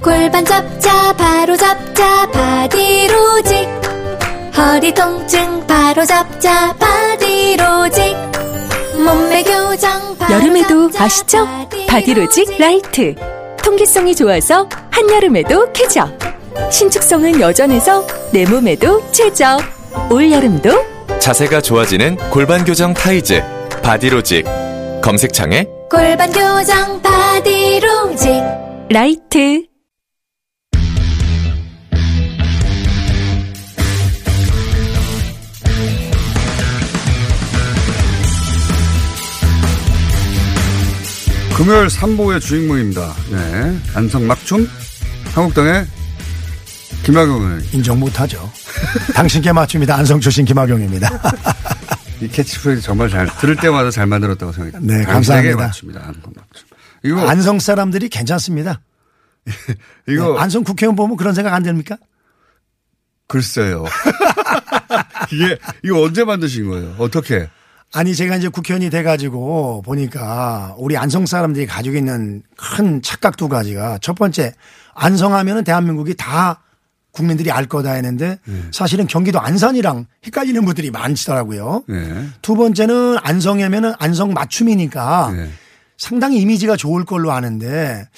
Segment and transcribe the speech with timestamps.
[0.00, 3.68] 골반 잡자 바로 잡자 바디로직
[4.56, 8.16] 허리 통증 바로 잡자 바디로직
[9.04, 11.46] 몸매 교정 바로 여름에도 잡자, 아시죠?
[11.86, 13.14] 바디로직 라이트.
[13.62, 16.18] 통기성이 좋아서 한여름에도 쾌적.
[16.70, 19.60] 신축성은 여전해서 내 몸에도 최적.
[20.10, 20.70] 올여름도
[21.18, 23.42] 자세가 좋아지는 골반 교정 타이즈
[23.82, 24.46] 바디로직
[25.02, 28.42] 검색창에 골반 교정 바디로직
[28.88, 29.69] 라이트.
[41.60, 43.14] 금요일 3부의 주인공입니다.
[43.30, 43.78] 네.
[43.94, 44.66] 안성 막춤,
[45.34, 45.86] 한국당의
[47.02, 47.62] 김학용 의원.
[47.74, 48.50] 인정 못하죠.
[49.14, 49.94] 당신께 맞춥니다.
[49.94, 51.10] 안성 출신 김학용입니다.
[52.22, 54.96] 이 캐치프레이즈 정말 잘, 들을 때마다 잘 만들었다고 생각합니다.
[54.96, 55.56] 네, 감사합니다.
[55.58, 56.00] 맞춥니다.
[56.00, 56.68] 안성맞춤.
[57.04, 58.80] 이거, 안성 사람들이 괜찮습니다.
[60.08, 61.98] 이거, 네, 안성 국회의원 보면 그런 생각 안 됩니까?
[63.28, 63.84] 글쎄요.
[65.30, 66.94] 이게, 이거 언제 만드신 거예요?
[66.96, 67.50] 어떻게?
[67.92, 73.98] 아니 제가 이제 국회의원이 돼가지고 보니까 우리 안성 사람들이 가지고 있는 큰 착각 두 가지가
[74.00, 74.54] 첫 번째
[74.94, 76.62] 안성하면은 대한민국이 다
[77.12, 78.38] 국민들이 알 거다 했는데
[78.72, 81.82] 사실은 경기도 안산이랑 헷갈리는 분들이 많더라고요.
[81.88, 82.26] 네.
[82.42, 85.50] 두 번째는 안성이면은 안성 맞춤이니까 네.
[85.98, 88.08] 상당히 이미지가 좋을 걸로 아는데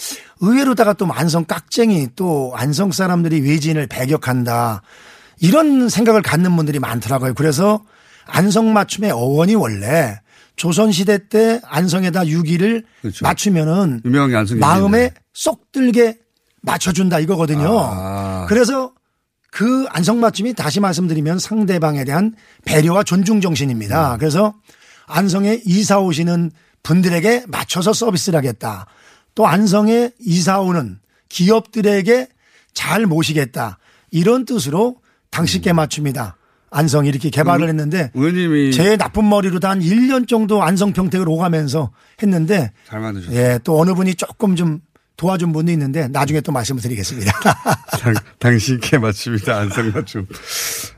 [0.40, 4.82] 의외로다가 또 안성 깍쟁이 또 안성 사람들이 외지인을 배격한다
[5.40, 7.32] 이런 생각을 갖는 분들이 많더라고요.
[7.32, 7.82] 그래서
[8.26, 10.20] 안성 맞춤의 어원이 원래
[10.56, 13.24] 조선시대 때 안성에다 유기를 그렇죠.
[13.24, 14.02] 맞추면은
[14.60, 15.14] 마음에 유기인데.
[15.32, 16.18] 쏙 들게
[16.60, 17.80] 맞춰준다 이거거든요.
[17.80, 18.46] 아.
[18.48, 18.92] 그래서
[19.50, 22.34] 그 안성 맞춤이 다시 말씀드리면 상대방에 대한
[22.64, 24.16] 배려와 존중 정신입니다.
[24.18, 24.54] 그래서
[25.06, 26.50] 안성에 이사 오시는
[26.82, 28.86] 분들에게 맞춰서 서비스를 하겠다.
[29.34, 32.28] 또 안성에 이사 오는 기업들에게
[32.74, 33.78] 잘 모시겠다.
[34.10, 34.96] 이런 뜻으로
[35.30, 36.36] 당신께 맞춥니다.
[36.72, 42.72] 안성 이렇게 개발을 했는데 의원님이 제 나쁜 머리로도 한 1년 정도 안성 평택을 오가면서 했는데
[42.88, 43.38] 잘 만드셨어요.
[43.38, 44.80] 예, 또 어느 분이 조금 좀
[45.16, 47.30] 도와준 분도 있는데 나중에 또 말씀을 드리겠습니다.
[48.00, 49.58] 당, 당신께 맞춥니다.
[49.58, 50.26] 안성 맞춤.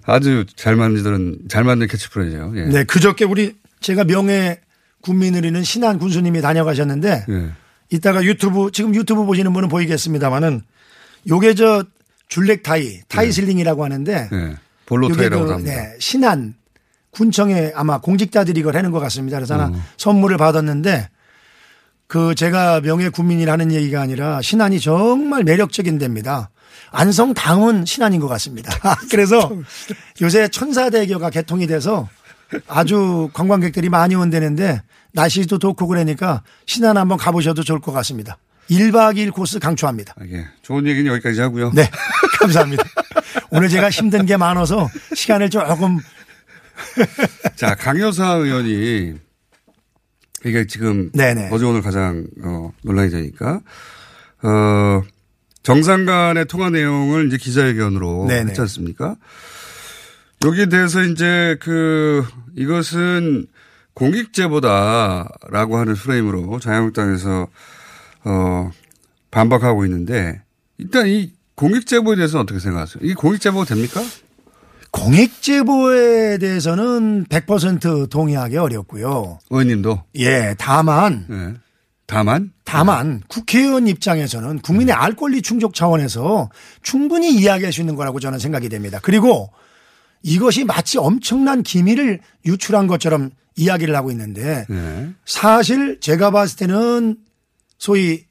[0.06, 2.52] 아주 잘 만드는, 잘 만든 캐치프레이즈예요.
[2.56, 2.60] 예.
[2.66, 4.60] 네, 그저께 우리 제가 명예
[5.02, 7.52] 군민을 잃은 신한 군수님이 다녀가셨는데 예.
[7.90, 10.62] 이따가 유튜브 지금 유튜브 보시는 분은 보이겠습니다만은
[11.28, 11.84] 요게 저
[12.28, 14.56] 줄렉 타이 타이슬링이라고 하는데 예.
[14.86, 15.72] 볼로 요게 타이라고 그, 합니다.
[15.72, 16.54] 네, 신한
[17.10, 19.38] 군청에 아마 공직자들이 이걸 하는 것 같습니다.
[19.38, 19.58] 그래서 어.
[19.58, 21.08] 하나 선물을 받았는데
[22.06, 26.50] 그 제가 명예 군민이라는 얘기가 아니라 신안이 정말 매력적인 데입니다.
[26.90, 28.70] 안성 다음은 신안인 것 같습니다.
[29.10, 29.50] 그래서
[30.20, 32.08] 요새 천사대교가 개통이 돼서
[32.68, 38.38] 아주 관광객들이 많이 온다는데 날씨도 좋고 그러니까 신안 한번 가보셔도 좋을 것 같습니다.
[38.70, 40.14] 1박 2일 코스 강추합니다.
[40.18, 40.46] 아, 예.
[40.62, 41.72] 좋은 얘기는 여기까지 하고요.
[41.74, 41.88] 네.
[42.40, 42.82] 감사합니다.
[43.50, 45.98] 오늘 제가 힘든 게 많아서 시간을 조금
[47.56, 49.14] 자, 강효사 의원이
[50.44, 51.48] 이게 지금 네네.
[51.52, 53.60] 어제 오늘 가장 어, 논란이 되니까
[54.42, 55.02] 어,
[55.62, 58.50] 정상 간의 통화 내용을 이제 기자회견으로 네네.
[58.50, 59.16] 했지 않습니까?
[60.44, 62.24] 여기에 대해서 이제 그
[62.54, 63.46] 이것은
[63.94, 67.48] 공익제보다라고 하는 프레임으로 자유한국당에서
[68.24, 68.70] 어,
[69.30, 70.42] 반박하고 있는데
[70.76, 73.02] 일단 이 공익 제보에 대해서는 어떻게 생각하세요?
[73.02, 74.02] 이게 공익 제보가 됩니까?
[74.90, 79.38] 공익 제보에 대해서는 100% 동의하기 어렵고요.
[79.50, 80.02] 의원님도.
[80.16, 81.54] 예, 다만, 예.
[82.06, 86.50] 다만 다만 국회의원 입장에서는 국민의 알 권리 충족 차원에서
[86.82, 88.98] 충분히 이야기할 수 있는 거라고 저는 생각이 됩니다.
[89.02, 89.50] 그리고
[90.22, 95.08] 이것이 마치 엄청난 기밀을 유출한 것처럼 이야기를 하고 있는데 예.
[95.24, 97.16] 사실 제가 봤을 때는
[97.78, 98.24] 소위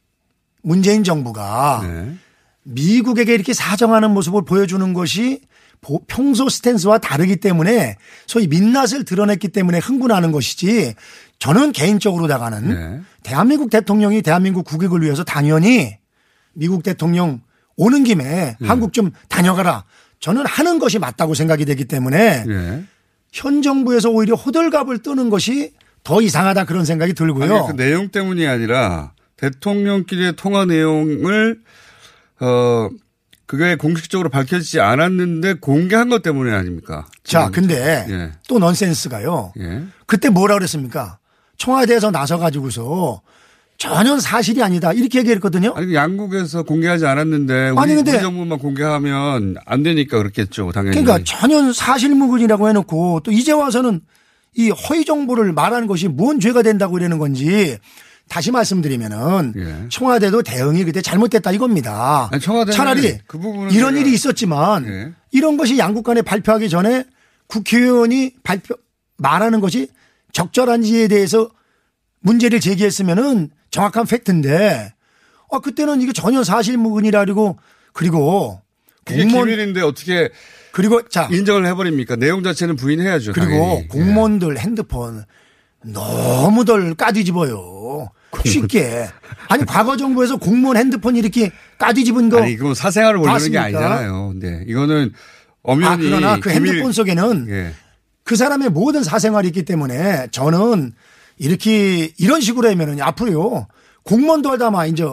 [0.61, 2.15] 문재인 정부가 네.
[2.63, 5.41] 미국에게 이렇게 사정하는 모습을 보여주는 것이
[5.81, 10.93] 보- 평소 스탠스와 다르기 때문에 소위 민낯을 드러냈기 때문에 흥분하는 것이지
[11.39, 13.01] 저는 개인적으로다가는 네.
[13.21, 15.97] 대한민국 대통령이 대한민국 국익을 위해서 당연히
[16.53, 17.41] 미국 대통령
[17.75, 18.67] 오는 김에 네.
[18.67, 19.83] 한국 좀 다녀가라.
[20.19, 22.83] 저는 하는 것이 맞다고 생각이 되기 때문에 예.
[23.33, 25.73] 현 정부에서 오히려 호들갑을 뜨는 것이
[26.03, 27.55] 더 이상하다 그런 생각이 들고요.
[27.57, 31.59] 아니, 그 내용 때문이 아니라 대통령끼리의 통화 내용을
[32.43, 32.89] 어
[33.45, 37.05] 그게 공식적으로 밝혀지지 않았는데 공개한 것 때문에 아닙니까?
[37.23, 37.49] 자.
[37.51, 38.31] 근데 예.
[38.47, 39.53] 또 넌센스가요.
[39.59, 39.83] 예.
[40.07, 41.19] 그때 뭐라 그랬습니까?
[41.57, 43.21] 청와대에서 나서가지고서
[43.77, 44.93] 전혀 사실이 아니다.
[44.93, 45.73] 이렇게 얘기했거든요.
[45.75, 50.97] 아니 그 양국에서 공개하지 않았는데 우리, 아니, 근데- 정부만 공개하면 안 되니까 그렇겠죠 당연히.
[51.03, 54.01] 그러니까 전혀 사실무근이라고 해놓고 또 이제 와서는
[54.55, 57.77] 이 허위 정보를 말하는 것이 뭔 죄가 된다고 이러는 건지
[58.29, 59.89] 다시 말씀드리면은 예.
[59.89, 62.29] 청와대도 대응이 그때 잘못됐다 이겁니다.
[62.31, 62.41] 아니,
[62.71, 63.39] 차라리 그
[63.71, 65.11] 이런 일이 있었지만 예.
[65.31, 67.05] 이런 것이 양국 간에 발표하기 전에
[67.47, 68.75] 국회의원이 발표
[69.17, 69.89] 말하는 것이
[70.31, 71.49] 적절한지에 대해서
[72.21, 74.93] 문제를 제기했으면은 정확한 팩트인데
[75.51, 77.57] 아 그때는 이게 전혀 사실무근이라고
[77.91, 78.61] 그리고
[79.09, 80.29] 이게 공무원 기밀인데 어떻게
[80.71, 82.15] 그리고 자 인정을 해버립니까?
[82.15, 83.33] 내용 자체는 부인해야죠.
[83.33, 83.81] 그리고 당연히.
[83.83, 83.87] 예.
[83.87, 85.23] 공무원들 핸드폰
[85.85, 88.09] 너무들 까뒤집어요.
[88.45, 89.07] 쉽게.
[89.49, 92.41] 아니 과거 정부에서 공무원 핸드폰 이렇게 까뒤집은 거.
[92.41, 93.57] 아니 이건 사생활을 보려는 게?
[93.57, 94.33] 아니잖아요.
[94.37, 95.11] 네, 이거는
[95.61, 97.73] 엄연히 아 그러나 그 핸드폰 속에는 예.
[98.23, 100.93] 그 사람의 모든 사생활이 있기 때문에 저는
[101.37, 103.67] 이렇게 이런 식으로 하면은 앞으로요
[104.03, 105.05] 공무원도 하다마 이제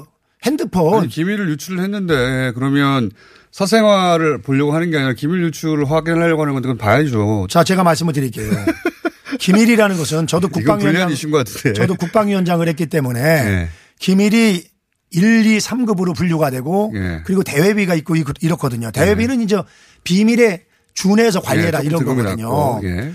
[0.44, 3.11] 핸드폰 아니, 기밀을 유출을 했는데 그러면
[3.52, 7.46] 사생활을 보려고 하는 게 아니라 기밀 유출을 확인하려고 하는 건 그건 봐야죠.
[7.50, 8.50] 자 제가 말씀을 드릴게요.
[9.38, 11.09] 기밀이라는 것은 저도 국방위원장.
[11.75, 13.69] 저도 국방위원장을 했기 때문에 예.
[13.99, 14.65] 기밀이
[15.12, 17.23] 1, 2, 3급으로 분류가 되고 예.
[17.25, 18.91] 그리고 대외비가 있고 이- 이렇거든요.
[18.91, 19.61] 대외비는 이제
[20.05, 22.37] 비밀에 준해서 관리해라 예, 이런 거거든요.
[22.37, 23.12] 들어갔고, 예.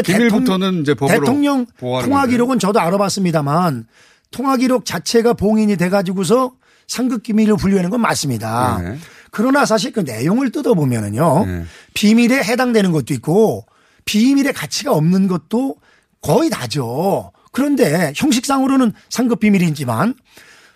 [0.00, 2.26] 이제 기밀부터는 이제 대통령 통화.
[2.26, 3.86] 기록은 저도 알아봤습니다만
[4.30, 6.52] 통화 기록 자체가 봉인이 돼 가지고서
[6.88, 8.80] 상급 기밀로 분류하는 건 맞습니다.
[8.82, 8.96] 네.
[9.30, 11.46] 그러나 사실 그 내용을 뜯어보면은요.
[11.46, 11.64] 네.
[11.94, 13.64] 비밀에 해당되는 것도 있고
[14.10, 15.76] 비밀의 가치가 없는 것도
[16.20, 17.30] 거의 다죠.
[17.52, 20.14] 그런데 형식상으로는 상급 비밀이지만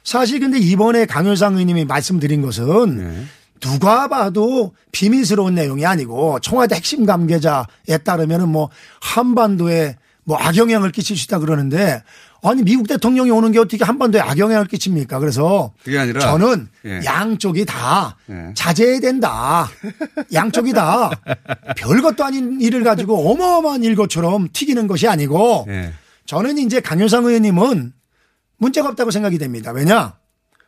[0.05, 3.25] 사실 근데 이번에 강효상 의원님이 말씀드린 것은 네.
[3.59, 8.71] 누가 봐도 비밀스러운 내용이 아니고 청와대 핵심 관계자에 따르면은 뭐
[9.01, 12.03] 한반도에 뭐 악영향을 끼칠 수 있다 그러는데
[12.43, 15.19] 아니 미국 대통령이 오는 게 어떻게 한반도에 악영향을 끼칩니까?
[15.19, 17.01] 그래서 그게 아니라 저는 예.
[17.05, 18.53] 양쪽이 다 예.
[18.55, 19.69] 자제해야 된다.
[20.33, 21.11] 양쪽이 다
[21.77, 25.93] 별것도 아닌 일을 가지고 어마어마한 일 것처럼 튀기는 것이 아니고 예.
[26.27, 27.93] 저는 이제 강효상 의원님은
[28.59, 29.73] 문제가 없다고 생각이 됩니다.
[29.73, 30.15] 왜냐?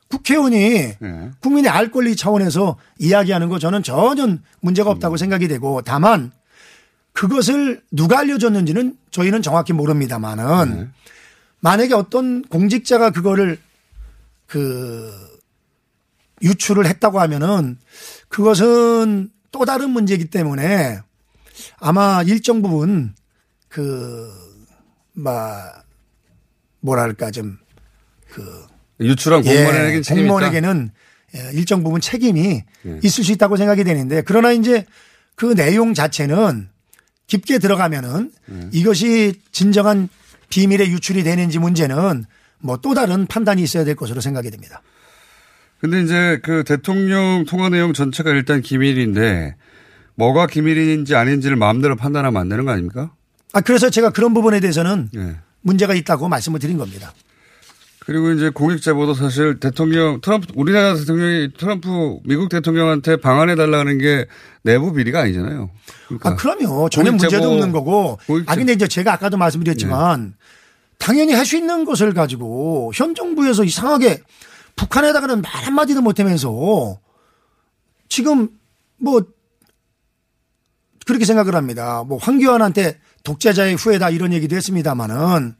[0.08, 1.30] 국회의원이 예.
[1.40, 6.32] 국민의 알 권리 차원에서 이야기하는 거 저는 전혀 문제가 없다고 생각이 되고 다만
[7.16, 10.92] 그것을 누가 알려줬는지는 저희는 정확히 모릅니다만은
[11.60, 13.58] 만약에 어떤 공직자가 그거를
[14.46, 15.10] 그
[16.42, 17.78] 유출을 했다고 하면은
[18.28, 21.00] 그것은 또 다른 문제이기 때문에
[21.78, 23.14] 아마 일정 부분
[23.68, 24.30] 그,
[25.14, 25.84] 막,
[26.80, 27.56] 뭐랄까 좀
[29.00, 30.14] 유출한 공무원에게는 예.
[30.14, 30.90] 공무원에게는
[31.34, 33.00] 예, 일정 부분 책임이 예.
[33.02, 34.84] 있을 수 있다고 생각이 되는데 그러나 이제
[35.34, 36.75] 그 내용 자체는
[37.26, 38.68] 깊게 들어가면은 예.
[38.72, 40.08] 이것이 진정한
[40.48, 42.24] 비밀의 유출이 되는지 문제는
[42.60, 44.82] 뭐 또 다른 판단이 있어야 될 것으로 생각이 됩니다.
[45.80, 49.56] 근데 이제 그 대통령 통화 내용 전체가 일단 기밀인데
[50.14, 53.12] 뭐가 기밀인지 아닌지를 마음대로 판단하면 안 되는 거 아닙니까?
[53.52, 55.36] 아 그래서 제가 그런 부분에 대해서는 예.
[55.60, 57.12] 문제가 있다고 말씀을 드린 겁니다.
[58.06, 64.26] 그리고 이제 공익 제보도 사실 대통령 트럼프 우리나라 대통령이 트럼프 미국 대통령한테 방한해 달라는 게
[64.62, 65.70] 내부 비리가 아니잖아요.
[66.06, 66.88] 그러니까 아, 그럼요.
[66.88, 68.18] 전혀 문제도 없는 거고.
[68.28, 70.36] 공익 아, 근데 이제 제가 아까도 말씀드렸지만 네.
[70.98, 74.22] 당연히 할 수 있는 것을 가지고 현 정부에서 이상하게
[74.76, 77.00] 북한에다가는 말 한마디도 못하면서
[78.08, 78.50] 지금
[78.98, 79.20] 뭐
[81.06, 82.04] 그렇게 생각을 합니다.
[82.06, 85.54] 뭐 황교안한테 독재자의 후예다 이런 얘기도 했습니다마는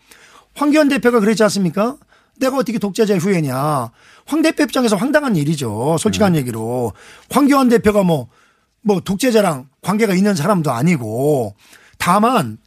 [0.54, 1.96] 황교안 대표가 그랬지 않습니까?
[2.38, 3.90] 내가 어떻게 독재자의 후예냐.
[4.26, 5.96] 황 대표 입장에서 황당한 일이죠.
[5.98, 6.40] 솔직한 네.
[6.40, 6.92] 얘기로.
[7.30, 8.28] 황교안 대표가 뭐,
[8.82, 11.54] 뭐 독재자랑 관계가 있는 사람도 아니고
[11.98, 12.58] 다만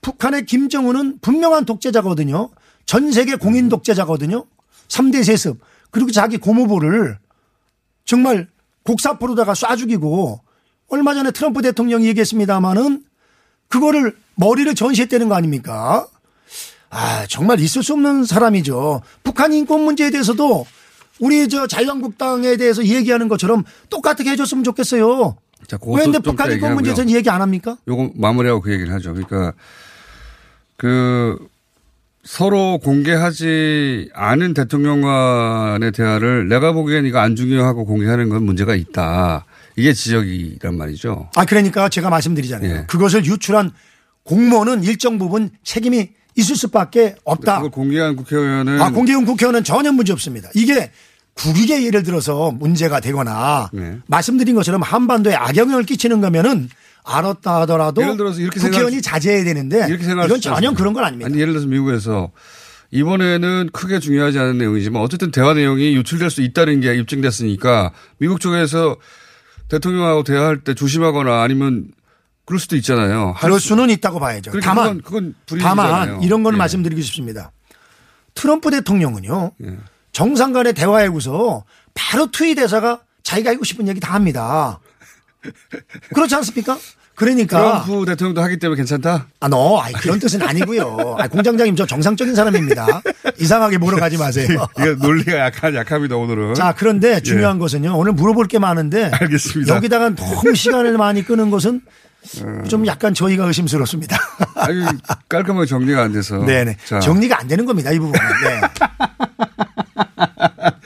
[0.00, 2.50] 북한의 김정은은 분명한 독재자거든요.
[2.86, 4.44] 전 세계 공인 독재자거든요.
[4.88, 5.60] 3대 세습.
[5.90, 7.18] 그리고 자기 고모부를
[8.04, 8.48] 정말
[8.84, 10.40] 곡사포로다가 쏴 죽이고
[10.88, 13.04] 얼마 전에 트럼프 대통령이 얘기했습니다마는
[13.68, 16.08] 그거를 머리를 전시했다는 거 아닙니까?
[16.90, 19.00] 아, 정말 있을 수 없는 사람이죠.
[19.22, 20.66] 북한 인권 문제에 대해서도
[21.20, 25.36] 우리 저 자유한국당에 대해서 얘기하는 것처럼 똑같게 해줬으면 좋겠어요.
[25.66, 26.74] 자, 왜 근데 그것도 좀 북한 인권.
[26.74, 27.76] 문제에서는 얘기 안 합니까?
[27.86, 29.12] 요거 마무리하고 그 얘기를 하죠.
[29.14, 29.52] 그러니까
[30.76, 31.38] 그
[32.24, 39.44] 서로 공개하지 않은 대통령 간의 대화를 내가 보기엔 이거 안 중요하고 공개하는 건 문제가 있다.
[39.76, 41.30] 이게 지적이란 말이죠.
[41.36, 42.70] 아, 그러니까 제가 말씀드리잖아요.
[42.70, 42.84] 예.
[42.88, 43.70] 그것을 유출한
[44.24, 47.56] 공무원은 일정 부분 책임이 있을 수밖에 없다.
[47.56, 50.48] 그걸 공개한 국회의원은 아, 공개용 국회의원은 전혀 문제 없습니다.
[50.54, 50.90] 이게
[51.34, 53.98] 북익에 예를 들어서 문제가 되거나 네.
[54.06, 56.68] 말씀드린 것처럼 한반도에 악영향을 끼치는 거면은
[57.04, 60.72] 알았다 하더라도 예를 들어서 이렇게 국회의원이 생각- 자제해야 되는데 이렇게 이건 수 전혀.
[60.74, 61.26] 그런 건 아닙니다.
[61.30, 62.30] 아니 예를 들어서 미국에서
[62.90, 68.96] 이번에는 크게 중요하지 않은 내용이지만 어쨌든 대화 내용이 유출될 수 있다는 게 입증됐으니까 미국 쪽에서
[69.68, 71.86] 대통령하고 대화할 때 조심하거나 아니면
[72.50, 73.28] 그럴 수도 있잖아요.
[73.36, 74.50] 할 그럴 수- 수는 있다고 봐야죠.
[74.50, 75.58] 그러니까 다만 그건, 그건.
[75.60, 76.58] 다만 이런 건 예.
[76.58, 77.52] 말씀드리고 싶습니다.
[78.34, 79.52] 트럼프 대통령은요.
[79.64, 79.76] 예.
[80.10, 81.62] 정상 간의 대화에고서
[81.94, 84.80] 바로 트윗 대사가 자기가 하고 싶은 얘기 다 합니다.
[86.12, 86.76] 그렇지 않습니까?
[87.14, 89.28] 그러니까 트럼프 대통령도 하기 때문에 괜찮다.
[89.38, 91.16] 아, 너, 아이, 그런 뜻은 아니고요.
[91.18, 93.02] 아, 공장장님 저 정상적인 사람입니다.
[93.38, 94.48] 이상하게 물어가지 마세요.
[94.76, 96.54] 이거 논리가 약한 약합니다 오늘은.
[96.54, 97.96] 자, 그런데 중요한 것은요.
[97.96, 99.10] 오늘 물어볼 게 많은데 예.
[99.12, 99.76] 알겠습니다.
[99.76, 101.82] 여기다가 너무 시간을 많이 끄는 것은
[102.44, 102.62] 어.
[102.68, 104.16] 좀 약간 저희가 의심스럽습니다.
[104.56, 104.84] 아니
[105.28, 106.38] 깔끔하게 정리가 안 돼서.
[106.44, 106.76] 네네.
[106.86, 107.90] 자, 정리가 안 되는 겁니다.
[107.92, 108.20] 이 부분은.
[108.44, 108.60] 네.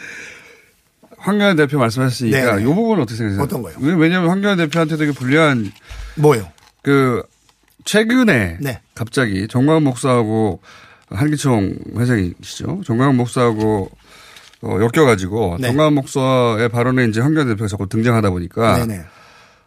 [1.18, 2.62] 황교안 대표 말씀하셨으니까 네네.
[2.62, 3.42] 이 부분은 어떻게 생각하세요?
[3.44, 3.74] 어떤 거요?
[3.80, 5.72] 왜- 왜냐하면 황교안 대표한테 되게 불리한
[6.16, 6.48] 뭐요?
[6.82, 7.22] 그
[7.84, 8.80] 최근에 네.
[8.94, 10.60] 갑자기 정광훈 목사하고
[11.10, 12.82] 한기총 회장이시죠.
[12.84, 13.90] 정광훈 목사하고
[14.62, 15.68] 어, 엮여가지고 네.
[15.68, 19.04] 정광훈 목사의 발언에 이제 황교안 대표가 자꾸 등장하다 보니까 네네.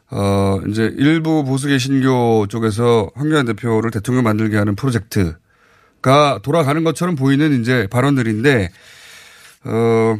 [0.09, 7.59] 어 이제 일부 보수 개신교 쪽에서 황교안 대표를 대통령 만들게 하는 프로젝트가 돌아가는 것처럼 보이는
[7.59, 8.71] 이제 발언들인데
[9.65, 10.17] 어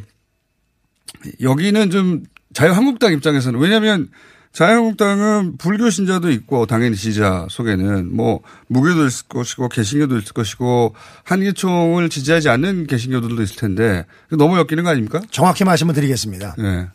[1.41, 4.10] 여기는 좀 자유한국당 입장에서는 왜냐하면
[4.51, 12.10] 자유한국당은 불교 신자도 있고 당연히 지지자 속에는 뭐 무교도 있을 것이고 개신교도 있을 것이고 한기총을
[12.10, 15.22] 지지하지 않는 개신교들도 있을 텐데 너무 엮이는 거 아닙니까?
[15.29, 16.56] 정확히 말씀을 드리겠습니다.
[16.60, 16.88] 예.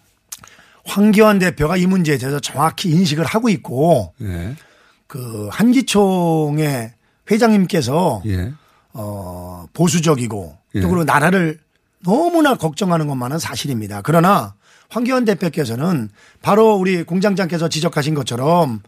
[0.85, 4.57] 황교안 대표가 이 문제에 대해서 정확히 인식을 하고 있고 예.
[5.07, 6.93] 그 한기총의
[7.31, 8.53] 회장님께서 예.
[8.93, 10.81] 어, 보수적이고 예.
[10.81, 11.59] 또 그리고 나라를
[12.05, 14.03] 너무나 걱정하는 것만은 사실입니다.
[14.03, 14.55] 그러나
[14.89, 16.11] 황교안 대표께서는
[16.43, 18.81] 바로 우리 공장장께서 지적하신 것처럼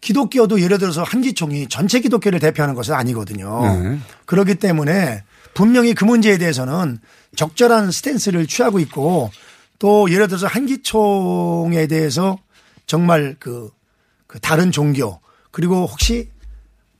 [0.00, 3.82] 기독교도 예를 들어서 한기총이 전체 기독교를 대표하는 것은 아니거든요.
[3.82, 3.98] 네.
[4.26, 5.24] 그렇기 때문에
[5.54, 6.98] 분명히 그 문제에 대해서는
[7.36, 9.30] 적절한 스탠스를 취하고 있고
[9.84, 12.38] 또 예를 들어서 한기총에 대해서
[12.86, 13.70] 정말 그,
[14.26, 16.30] 그 다른 종교 그리고 혹시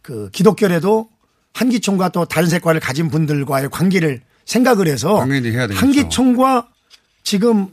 [0.02, 1.08] 그 기독교래도
[1.54, 5.16] 한기총과 또 다른 색깔을 가진 분들과의 관계를 생각을 해서.
[5.74, 6.68] 한기총과
[7.22, 7.68] 지금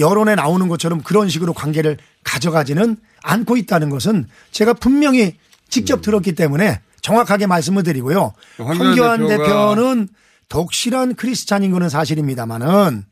[0.00, 5.36] 여론에 나오는 것처럼 그런 식으로 관계를 가져가지는 않고 있다는 것은 제가 분명히
[5.68, 8.32] 직접 들었기 때문에 정확하게 말씀을 드리고요.
[8.58, 8.64] 음.
[8.66, 10.08] 황교안 황교안 대표는
[10.48, 13.04] 독실한 크리스찬인 거는 사실입니다만은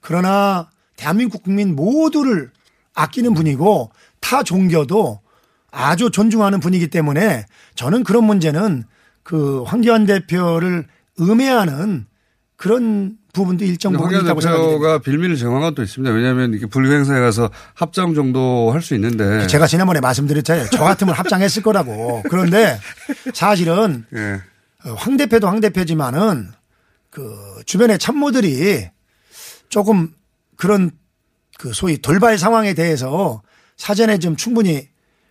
[0.00, 2.50] 그러나 대한민국 국민 모두를
[2.94, 3.90] 아끼는 분이고
[4.20, 5.20] 타 종교도
[5.70, 8.84] 아주 존중하는 분이기 때문에 저는 그런 문제는
[9.22, 10.86] 그 황교안 대표를
[11.20, 12.06] 음해하는
[12.56, 14.72] 그런 부분도 일정 부분 있다고 생각합니다.
[14.78, 16.12] 대표가 빌미를 정한 것도 있습니다.
[16.12, 19.46] 왜냐하면 이렇게 불교 행사에 가서 합장 정도 할 수 있는데.
[19.46, 20.66] 제가 지난번에 말씀드렸잖아요.
[20.72, 22.22] 저 같으면 합장했을 거라고.
[22.28, 22.78] 그런데
[23.32, 24.40] 사실은 예.
[24.84, 26.48] 어, 황 대표도 황 대표지만은
[27.10, 27.32] 그
[27.66, 28.88] 주변의 참모들이
[29.70, 30.12] 조금
[30.56, 30.90] 그런
[31.58, 33.42] 그 소위 돌발 상황에 대해서
[33.76, 34.88] 사전에 좀 충분히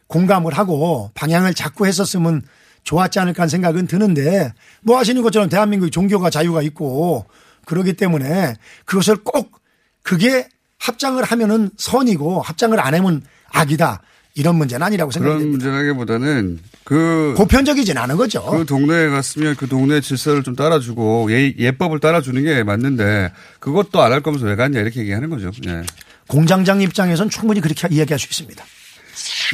[0.07, 2.41] 공감을 하고 방향을 잡고 했었으면
[2.83, 7.27] 좋았지 않을까 하는 생각은 드는데 뭐 아시는 것처럼 대한민국이 종교가 자유가 있고
[7.65, 8.55] 그러기 때문에
[8.85, 9.61] 그것을 꼭
[10.01, 14.01] 그게 합장을 하면은 선이고 합장을 안 하면 악이다
[14.39, 15.51] 이런 문제는 아니라고 그런 생각합니다.
[15.51, 18.43] 문제라기보다는 그, 보편적이진 않은 거죠.
[18.45, 24.13] 그 동네에 갔으면 그 동네 질서를 좀 따라주고 예, 예법을 따라주는 게 맞는데 그것도 안
[24.13, 25.51] 할 거면서 왜 갔냐 이렇게 얘기하는 거죠.
[25.67, 25.83] 예.
[26.27, 28.63] 공장장 입장에선 충분히 그렇게 이야기할 수 있습니다.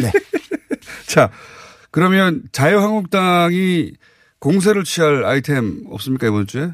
[0.03, 0.11] 네.
[1.07, 1.29] 자,
[1.91, 3.91] 그러면 자유한국당이
[4.39, 6.69] 공세를 취할 아이템 없습니까 이번 주에?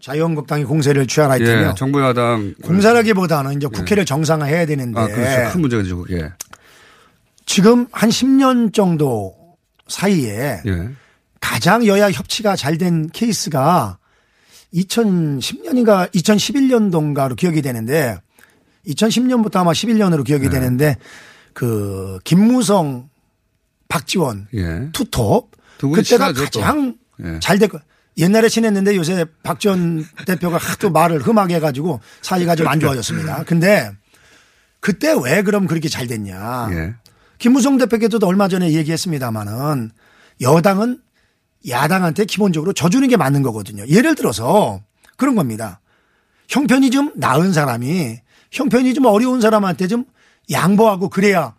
[0.00, 1.70] 자유한국당이 공세를 취할 아이템이요.
[1.70, 5.52] 예, 정부 야당 공사라기보다는 이제 국회를 정상화해야 되는데 아, 그렇죠.
[5.52, 6.28] 큰 문제가죠, 그게.
[7.46, 9.34] 지금 한 10년 정도
[9.88, 10.88] 사이에 예.
[11.40, 13.98] 가장 여야 협치가 잘 된 케이스가
[14.74, 18.18] 2010년인가 2011년도인가로 기억이 되는데
[18.88, 20.50] 2010년부터 아마 11년으로 기억이 네.
[20.50, 20.96] 되는데
[21.52, 23.08] 그 김무성
[23.88, 24.88] 박지원 예.
[24.92, 26.60] 투톱 그때가 친하죠.
[26.60, 27.38] 가장 예.
[27.40, 27.78] 잘 됐고
[28.18, 33.44] 옛날에 친했는데 요새 박지원 대표가 하도 말을 흠하게 해가지고 사이가 좀 안 좋아졌습니다.
[33.44, 33.90] 근데
[34.80, 36.68] 그때 왜 그럼 그렇게 잘 됐냐.
[37.36, 37.38] 예.
[37.38, 39.90] 김무성 대표께서도 얼마 전에 얘기했습니다마는
[40.40, 41.00] 여당은
[41.68, 43.86] 야당한테 기본적으로 져주는 게 맞는 거거든요.
[43.88, 44.80] 예를 들어서
[45.16, 45.80] 그런 겁니다.
[46.48, 48.18] 형편이 좀 나은 사람이
[48.52, 50.04] 형편이 좀 어려운 사람한테 좀
[50.50, 51.54] 양보하고 그래야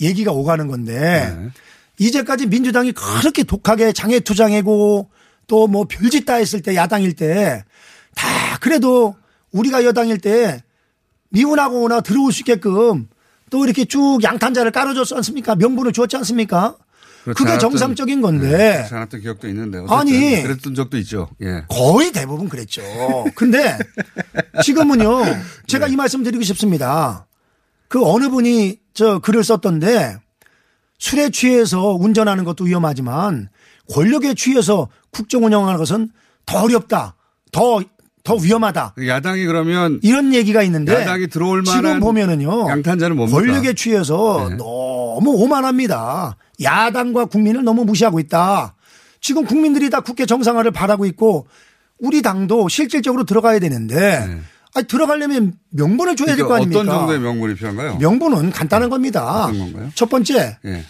[0.00, 1.48] 얘기가 오가는 건데 네.
[1.98, 5.08] 이제까지 민주당이 그렇게 독하게 장애 투쟁하고
[5.46, 7.62] 또 뭐 별짓 다 했을 때 야당일 때
[8.16, 9.14] 다 그래도
[9.52, 10.62] 우리가 여당일 때
[11.28, 13.08] 미운하고 오나 들어올 수 있게끔
[13.50, 15.54] 또 이렇게 쭉 양탄자를 깔아줬지 않습니까?
[15.54, 16.76] 명분을 주었지 않습니까?
[17.24, 19.82] 그렇지 그게 정상적인 네, 건데 그렇지 않았던 기억도 있는데.
[19.88, 20.42] 아니.
[20.42, 21.28] 그랬던 적도 있죠.
[21.42, 21.64] 예.
[21.68, 22.82] 거의 대부분 그랬죠.
[23.34, 23.76] 근데
[24.62, 25.24] 지금은요,
[25.66, 25.92] 제가 네.
[25.92, 27.26] 이 말씀 드리고 싶습니다.
[27.88, 30.18] 그 어느 분이 저 글을 썼던데
[30.98, 33.48] 술에 취해서 운전하는 것도 위험하지만
[33.92, 36.10] 권력에 취해서 국정 운영하는 것은
[36.46, 37.16] 더 어렵다.
[37.52, 37.80] 더,
[38.26, 38.94] 더 위험하다.
[39.06, 42.68] 야당이 그러면 이런 얘기가 있는데 야당이 들어올 만한 지금 보면은요.
[42.68, 43.38] 양탄자는 뭡니까?
[43.38, 44.56] 권력에 취해서 네.
[44.56, 46.36] 너무 오만합니다.
[46.60, 48.74] 야당과 국민을 너무 무시하고 있다.
[49.20, 51.46] 지금 국민들이 다 국회 정상화를 바라고 있고
[52.00, 54.40] 우리 당도 실질적으로 들어가야 되는데 네.
[54.74, 56.80] 아니 들어가려면 명분을 줘야 될거 그러니까 아닙니까?
[56.80, 57.98] 어떤 정도의 명분이 필요한가요?
[57.98, 59.48] 명분은 간단한 겁니다.
[59.94, 60.84] 첫 번째 예.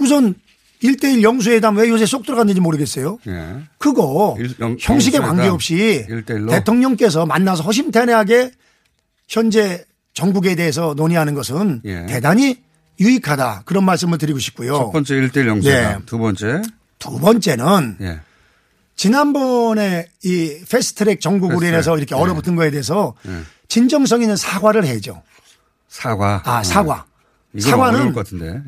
[0.00, 0.34] 우선
[0.82, 3.18] 1대1 영수회담 왜 요새 쏙 들어갔는지 모르겠어요.
[3.26, 3.56] 예.
[3.78, 6.50] 그거 일- 영- 형식에 영수회담 관계없이 일대일로?
[6.52, 8.50] 대통령께서 만나서 허심탄회하게
[9.28, 9.84] 현재
[10.14, 12.06] 정국에 대해서 논의하는 것은 예.
[12.06, 12.62] 대단히
[12.98, 14.72] 유익하다 그런 말씀을 드리고 싶고요.
[14.74, 15.98] 첫 번째 1대1 영수회담.
[16.00, 16.06] 네.
[16.06, 16.62] 두 번째.
[16.98, 18.20] 두 번째는 예.
[18.96, 21.68] 지난번에 이 패스트트랙 정국으로 패스트트랙.
[21.72, 22.20] 인해서 이렇게 네.
[22.20, 23.40] 얼어붙은 거에 대해서 네.
[23.68, 25.22] 진정성 있는 사과를 해야죠.
[25.88, 26.42] 사과.
[26.44, 27.06] 아 사과.
[27.58, 27.98] 사과는.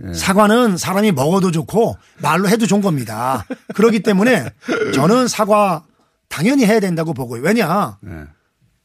[0.08, 0.14] 예.
[0.14, 3.44] 사과는 사람이 먹어도 좋고 말로 해도 좋은 겁니다.
[3.74, 4.50] 그렇기 때문에
[4.94, 5.84] 저는 사과
[6.28, 7.42] 당연히 해야 된다고 보고요.
[7.42, 8.24] 왜냐 예.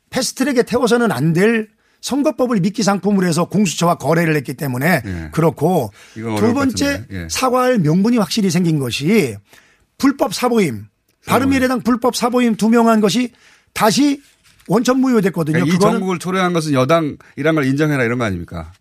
[0.10, 5.30] 패스트트랙에 태워서는 안 될 선거법을 미끼 상품으로 해서 공수처와 거래를 했기 때문에 예.
[5.34, 7.06] 그렇고 두 번째.
[7.12, 7.28] 예.
[7.30, 9.36] 사과할 명분이 확실히 생긴 것이
[9.98, 10.86] 불법 사보임
[11.26, 13.34] 바른미래당 불법 사보임 두 명 한 것이
[13.74, 14.22] 다시
[14.68, 15.54] 원천 무효됐거든요.
[15.60, 18.72] 그러니까 이 정국을 초래한 것은 여당이란 걸 인정해라 이런 거 아닙니까?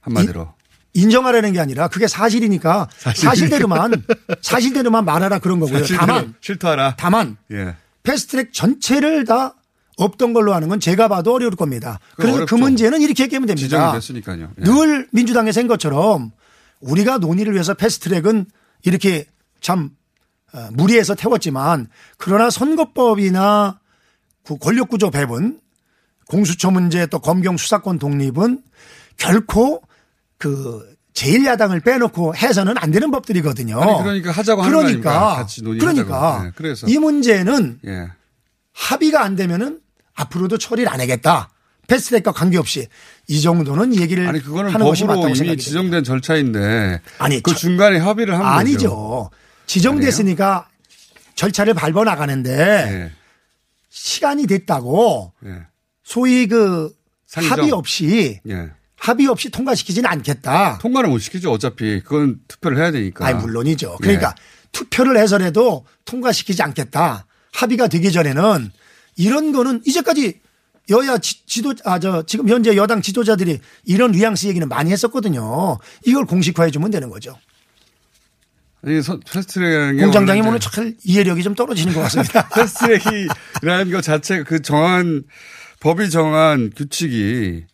[0.00, 0.52] 한마디로.
[0.92, 4.02] 인정하라는 게 아니라 그게 사실이니까 사실 대로만
[4.42, 5.84] 사실대로만 말하라 그런 거고요.
[5.96, 6.96] 다만 실토하라.
[6.98, 7.76] 다만 예.
[8.02, 9.54] 패스트트랙 전체를 다
[9.96, 12.00] 없던 걸로 하는 건 제가 봐도 어려울 겁니다.
[12.16, 12.56] 그래서 어렵죠.
[12.56, 13.92] 그 문제는 이렇게 지정이 됩니다.
[13.92, 14.50] 됐으니까요.
[14.58, 14.64] 예.
[14.64, 16.32] 늘 민주당에서 한 것처럼
[16.80, 18.46] 우리가 논의를 위해서 패스트트랙은
[18.82, 19.26] 이렇게
[19.60, 19.90] 참
[20.52, 23.78] 어, 무리해서 태웠지만 그러나 선거법이나
[24.44, 25.60] 그 권력구조 배분,
[26.26, 28.62] 공수처 문제 또 검경 수사권 독립은
[29.16, 29.82] 결코
[30.40, 33.78] 그 제1야당을 빼놓고 해서는 안 되는 법들이거든요.
[33.78, 35.34] 아니, 그러니까 하자고 하는 거 아닙니까?
[35.36, 35.94] 같이 논의하자고.
[36.08, 36.86] 그러니까 네, 그래서.
[36.88, 38.08] 이 문제는 예.
[38.72, 39.80] 합의가 안 되면은
[40.14, 41.50] 앞으로도 처리를 안 하겠다.
[41.88, 42.88] 패스트트랙과 관계없이
[43.26, 45.62] 이 정도는 얘기를 아니 그거는 하는 것이 맞다고 이미 생각이 됩니다.
[45.62, 48.44] 지정된 절차인데 아니, 그 저- 중간에 협의를 되죠.
[48.44, 49.30] 아니죠.
[49.66, 50.68] 지정됐으니까
[51.34, 53.12] 절차를 밟아 나가는데 예.
[53.90, 55.66] 시간이 됐다고 예.
[56.02, 56.94] 소위 그
[57.26, 57.50] 상정.
[57.58, 58.70] 합의 없이 예.
[59.00, 60.78] 합의 없이 통과시키지는 않겠다.
[60.78, 61.50] 통과를 못 시키죠.
[61.50, 63.26] 어차피 그건 투표를 해야 되니까.
[63.26, 63.96] 아니 물론이죠.
[64.02, 64.42] 그러니까 예.
[64.72, 67.26] 투표를 해서라도 통과시키지 않겠다.
[67.52, 68.70] 합의가 되기 전에는
[69.16, 70.40] 이런 거는 이제까지
[70.90, 75.78] 여야 지- 지도 아 저 지금 현재 여당 지도자들이 이런 뉘앙스 얘기는 많이 했었거든요.
[76.04, 77.38] 이걸 공식화해 주면 되는 거죠.
[78.86, 82.48] 이 선- 패스트트랙이라는 게 공장장님 원래 오늘 참 이해력이 좀 떨어지는 것 같습니다.
[82.54, 85.22] 패스트트랙이라는 것 자체가 그 정한
[85.80, 87.64] 법이 정한 규칙이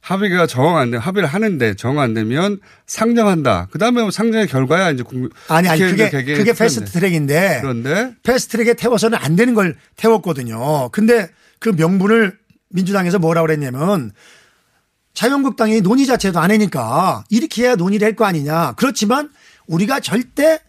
[0.00, 3.68] 합의가 정안 돼, 합의를 하는데 정안 되면 상정한다.
[3.70, 6.52] 그 다음에 상정의 결과야 이제 국 아니 아니 그게 그게.
[6.52, 10.88] 패스트 트랙인데 그런데 패스트 트랙에 태워서는 안 되는 걸 태웠거든요.
[10.90, 12.38] 근데 그 명분을
[12.70, 14.12] 민주당에서 뭐라 그랬냐면
[15.12, 18.72] 자유한국당이 논의 자체도 안 하니까 이렇게 해야 논의를 할 거 아니냐.
[18.76, 19.30] 그렇지만
[19.66, 20.60] 우리가 절대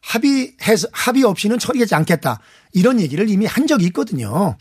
[0.00, 2.40] 합의해서 합의 없이는 처리하지 않겠다.
[2.72, 4.56] 이런 얘기를 이미 한 적이 있거든요.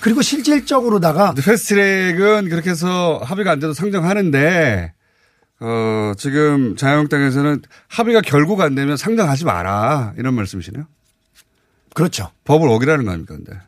[0.00, 4.92] 그리고 실질적으로다가 패스트트랙은 그렇게 해서 합의가 안 돼도 상정하는데
[5.60, 10.86] 어 지금 자유한국당에서는 합의가 결국 안 되면 상정하지 마라 이런 말씀이시네요.
[11.94, 12.30] 그렇죠.
[12.44, 13.60] 법을 어기라는 거 아닙니까 근데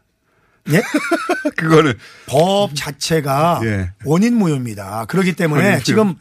[0.69, 0.83] 예?
[1.57, 1.95] 그거는
[2.27, 3.91] 법 자체가 예.
[4.05, 5.07] 원인 무효입니다.
[5.07, 5.81] 그렇기 때문에.
[5.83, 6.15] 지금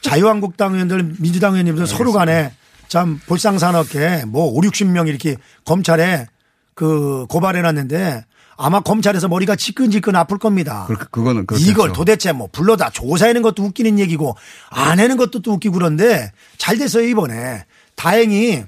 [0.00, 2.52] 자유한국당 의원들, 민주당 의원님들 서로 간에
[2.88, 6.26] 참 볼상사납게 뭐 5, 60명 이렇게 검찰에
[6.74, 8.24] 그 고발해 놨는데
[8.60, 10.84] 아마 검찰에서 머리가 지끈지끈 아플 겁니다.
[10.86, 11.70] 그, 그거는 그렇겠죠.
[11.70, 14.36] 이걸 도대체 뭐 불러다 조사하는 것도 웃기는 얘기고
[14.70, 17.64] 안 하는 것도 또 웃기고 그런데 잘 됐어요 이번에
[17.96, 18.64] 다행히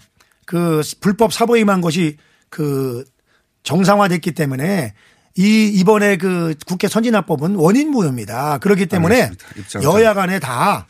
[0.46, 2.16] 그 불법 사보임한 것이
[2.48, 3.04] 그
[3.62, 4.94] 정상화됐기 때문에
[5.36, 8.58] 이 이번에 그 국회 선진화법은 원인 무효입니다.
[8.58, 9.30] 그렇기 때문에
[9.82, 10.86] 여야 간에 다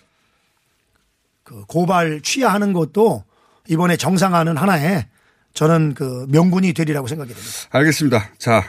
[1.53, 3.25] 그 고발 취하하는 것도
[3.69, 5.07] 이번에 정상화는 하나의
[5.55, 7.53] 저는 그 명분이 되리라고 생각이 됩니다.
[7.71, 8.31] 알겠습니다.
[8.39, 8.65] 자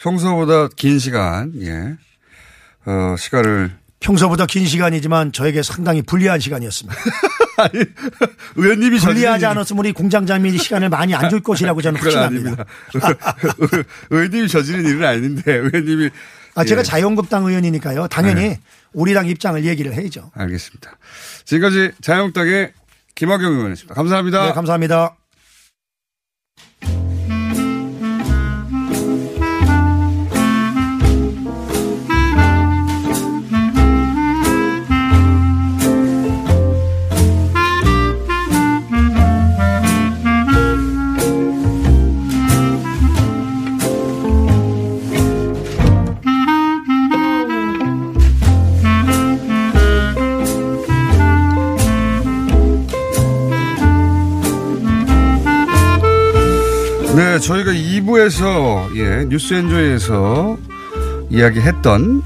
[0.00, 1.96] 평소보다 긴 시간 예
[2.90, 6.96] 어, 시간을 평소보다 긴 시간이지만 저에게 상당히 불리한 시간이었습니다.
[8.54, 12.64] 의원님이 불리하지 않았으면 우리 공장장님이 시간을 많이 안 줄 것이라고 저는 확신합니다.
[14.10, 16.10] 의원님이 저지른 일은 아닌데 의원님이
[16.54, 16.84] 아, 제가 예.
[16.84, 18.06] 자유한국당 의원이니까요.
[18.08, 18.60] 당연히 네.
[18.92, 20.30] 우리 당 입장을 얘기를 해야죠.
[20.34, 20.96] 알겠습니다.
[21.44, 22.72] 지금까지 자유한국당의
[23.16, 23.94] 김학용 의원이었습니다.
[23.94, 24.46] 감사합니다.
[24.46, 25.16] 네, 감사합니다.
[58.08, 60.56] 1부에서 예, 뉴스엔조이에서
[61.30, 62.22] 이야기했던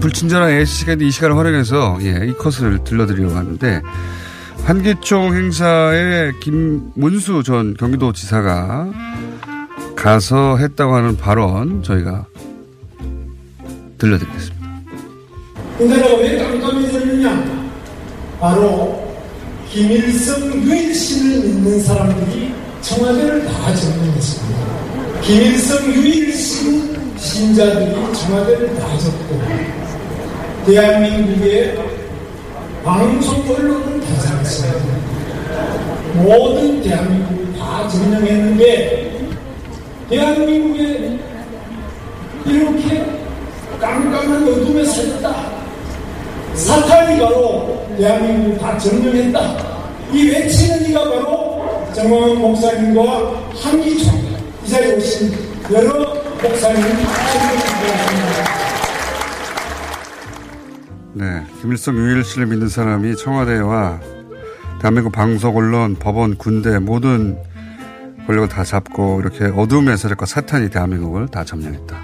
[0.00, 3.82] 불친절한 A 시간이 이 시간을 활용해서 예, 이 컷을 들려드리려고 하는데
[4.64, 8.90] 한기총 행사에 김문수 전 경기도지사가
[9.96, 12.26] 가서 했다고 하는 발언 저희가
[13.98, 14.70] 들려드리겠습니다.
[15.78, 17.60] 우리가 왜 깜깜이 들리냐?
[18.38, 19.14] 바로
[19.68, 24.89] 김일성 유일신을 믿는 사람들이 청와대를 다 적는 것입니다.
[25.22, 29.40] 김일성 유일신 신자들이 청와대를 다 접고
[30.66, 31.78] 대한민국의
[32.84, 34.78] 방송 언론을 다 잡았습니다.
[36.14, 39.28] 모든 대한민국을 다 점령했는데
[40.08, 41.18] 대한민국에
[42.46, 43.06] 이렇게
[43.78, 45.50] 깜깜한 어둠에 살았다.
[46.54, 49.56] 사탄이 바로 대한민국을 다 점령했다.
[50.12, 54.29] 이 외치는 이가 바로 정광훈 목사님과 한기총 이
[54.70, 55.32] 자리에 오신
[55.72, 58.60] 여러 목사님 선생님들입니다.
[61.12, 64.00] 네, 김일성 유일신을 믿는 사람이 청와대와
[64.80, 67.36] 대한민국 방송, 언론, 법원, 군대 모든
[68.26, 71.96] 권력을 다 잡고 이렇게 어둠의 세력과 사탄이 대한민국을 다 점령했다.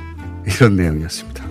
[0.45, 1.45] 이런 내용이었습니다.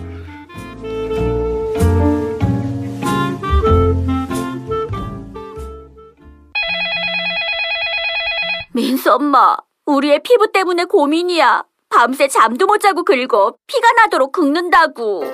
[8.74, 11.62] 민수 엄마, 우리의 피부 때문에 고민이야.
[11.88, 15.24] 밤새 잠도 못 자고 긁어 피가 나도록 긁는다고.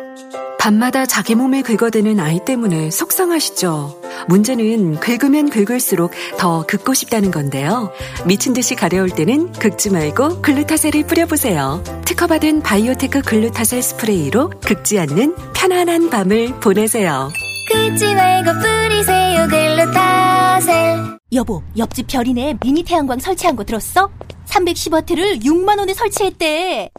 [0.59, 4.01] 밤마다 자기 몸에 긁어대는 아이 때문에 속상하시죠.
[4.29, 7.91] 문제는 긁으면 긁을수록 더 긁고 싶다는 건데요.
[8.27, 11.83] 미친 듯이 가려울 때는 긁지 말고 글루타셀을 뿌려보세요.
[12.05, 17.31] 특허받은 바이오테크 글루타셀 스프레이로 긁지 않는 편안한 밤을 보내세요.
[17.73, 24.11] 긁지 말고 뿌리세요 글루타셀 여보, 옆집 별이네 미니 태양광 설치한 거 들었어?
[24.47, 26.91] 310와트를 6만 원에 설치했대.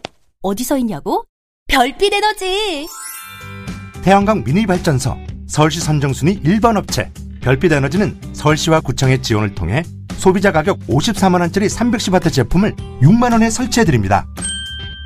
[0.41, 1.25] 어디서 있냐고?
[1.67, 2.88] 별빛 에너지.
[4.03, 5.15] 태양광 미니 발전소
[5.47, 7.10] 서울시 선정순위 1번 업체
[7.41, 9.84] 별빛 에너지는 서울시와 구청의 지원을 통해
[10.17, 14.25] 소비자 가격 54만 원짜리 310와트 제품을 6만 원에 설치해 드립니다.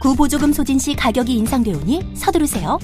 [0.01, 2.77] 구보조금 소진 시 가격이 인상되오니 서두르세요.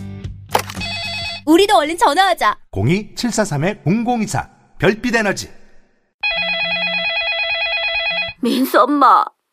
[1.46, 2.58] 우리도 얼른 전화하자.
[2.72, 5.50] 02-743-0024 별빛 에너지
[8.42, 9.24] 민수 엄마,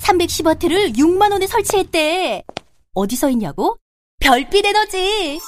[0.00, 2.42] 310와트를 6만 원에 설치했대.
[2.94, 3.76] 어디서 있냐고?
[4.20, 5.40] 별빛 에너지.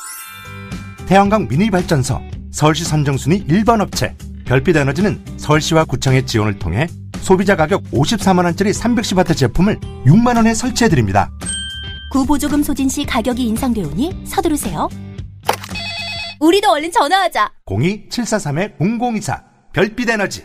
[1.07, 2.21] 태양광 미니 발전소
[2.53, 6.87] 서울시 선정순위 1번 업체 별빛 에너지는 서울시와 구청의 지원을 통해
[7.21, 11.31] 소비자 가격 54만 원짜리 310와트 제품을 6만 원에 설치해 드립니다.
[12.13, 14.89] 구보조금 소진 시 가격이 인상되오니 서두르세요.
[16.41, 17.53] 우리도 얼른 전화하자.
[17.67, 20.45] 02-743-0024 별빛 에너지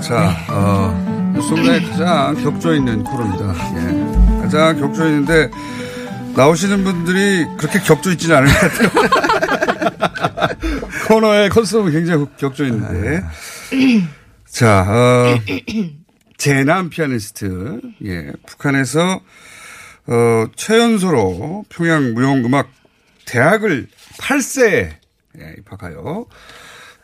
[0.00, 3.54] 자, 어, 뉴스공장의 가장 격조 있는 코너입니다.
[3.76, 4.40] 예.
[4.42, 5.50] 가장 격조 있는데,
[6.36, 8.88] 나오시는 분들이 그렇게 격조 있지는 않은 것 같아요.
[11.08, 13.24] 코너의 컨셉은 굉장히 격조 있는데.
[14.48, 15.40] 자, 어,
[16.36, 17.80] 재남 피아니스트.
[18.04, 19.20] 예, 북한에서,
[20.08, 22.70] 어, 최연소로 평양 무용음악
[23.24, 23.88] 대학을
[24.18, 24.90] 8세에
[25.38, 26.26] 예, 입학하여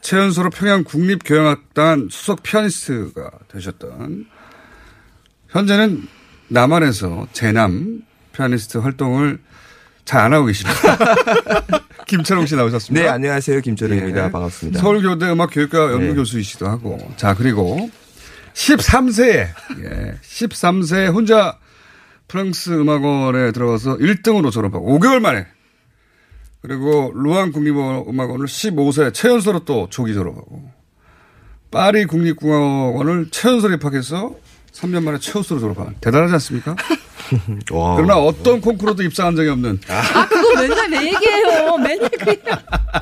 [0.00, 4.26] 최연소로 평양 국립교향악단 수석 피아니스트가 되셨던
[5.50, 6.08] 현재는
[6.48, 9.38] 남한에서 재남 피아니스트 활동을
[10.04, 10.80] 잘 안 하고 계십니다.
[12.06, 13.04] 김철웅 씨 나오셨습니다.
[13.04, 13.60] 네, 안녕하세요.
[13.60, 14.26] 김철웅입니다.
[14.26, 14.30] 예.
[14.30, 14.80] 반갑습니다.
[14.80, 15.92] 서울교대 음악교육과 네.
[15.94, 16.98] 연구교수이시도 하고.
[17.16, 17.90] 자, 그리고
[18.54, 19.48] 13세에,
[19.84, 21.56] 예, 13세에 혼자
[22.32, 25.46] 프랑스 음악원에 들어가서 1등으로 졸업하고 5개월 만에
[26.62, 30.70] 그리고 루안 국립음악원을 15세 최연소로 또 조기 졸업하고
[31.70, 34.34] 파리 국립국악원을 최연소로 입학해서
[34.72, 36.74] 3년 만에 최우수로 졸업한 대단하지 않습니까?
[37.70, 37.96] 와.
[37.96, 41.76] 그러나 어떤 콩쿠르도 입상한 적이 없는 아, 그거 맨날 내 얘기예요.
[41.76, 42.42] 맨날 그 얘기.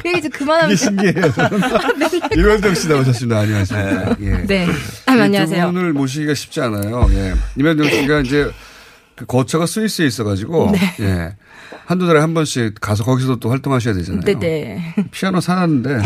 [0.02, 0.70] 그 얘기 좀 그만하면.
[0.72, 1.14] 이게 신기해요.
[2.36, 3.38] 이면정 씨 나오셨습니다.
[3.38, 4.16] 안녕하십니까.
[4.20, 4.46] 예.
[4.46, 4.66] 네.
[5.06, 5.66] 아, 안녕하세요.
[5.66, 7.08] 두 분을 모시기가 쉽지 않아요.
[7.12, 7.34] 예.
[7.56, 8.50] 이면정 씨가 이제
[9.20, 10.78] 그 거처가 스위스에 있어가지고 네.
[11.00, 11.36] 예.
[11.84, 14.22] 한두 달에 한 번씩 가서 거기서도 또 활동하셔야 되잖아요.
[14.22, 14.94] 네네.
[15.10, 15.98] 피아노 사놨는데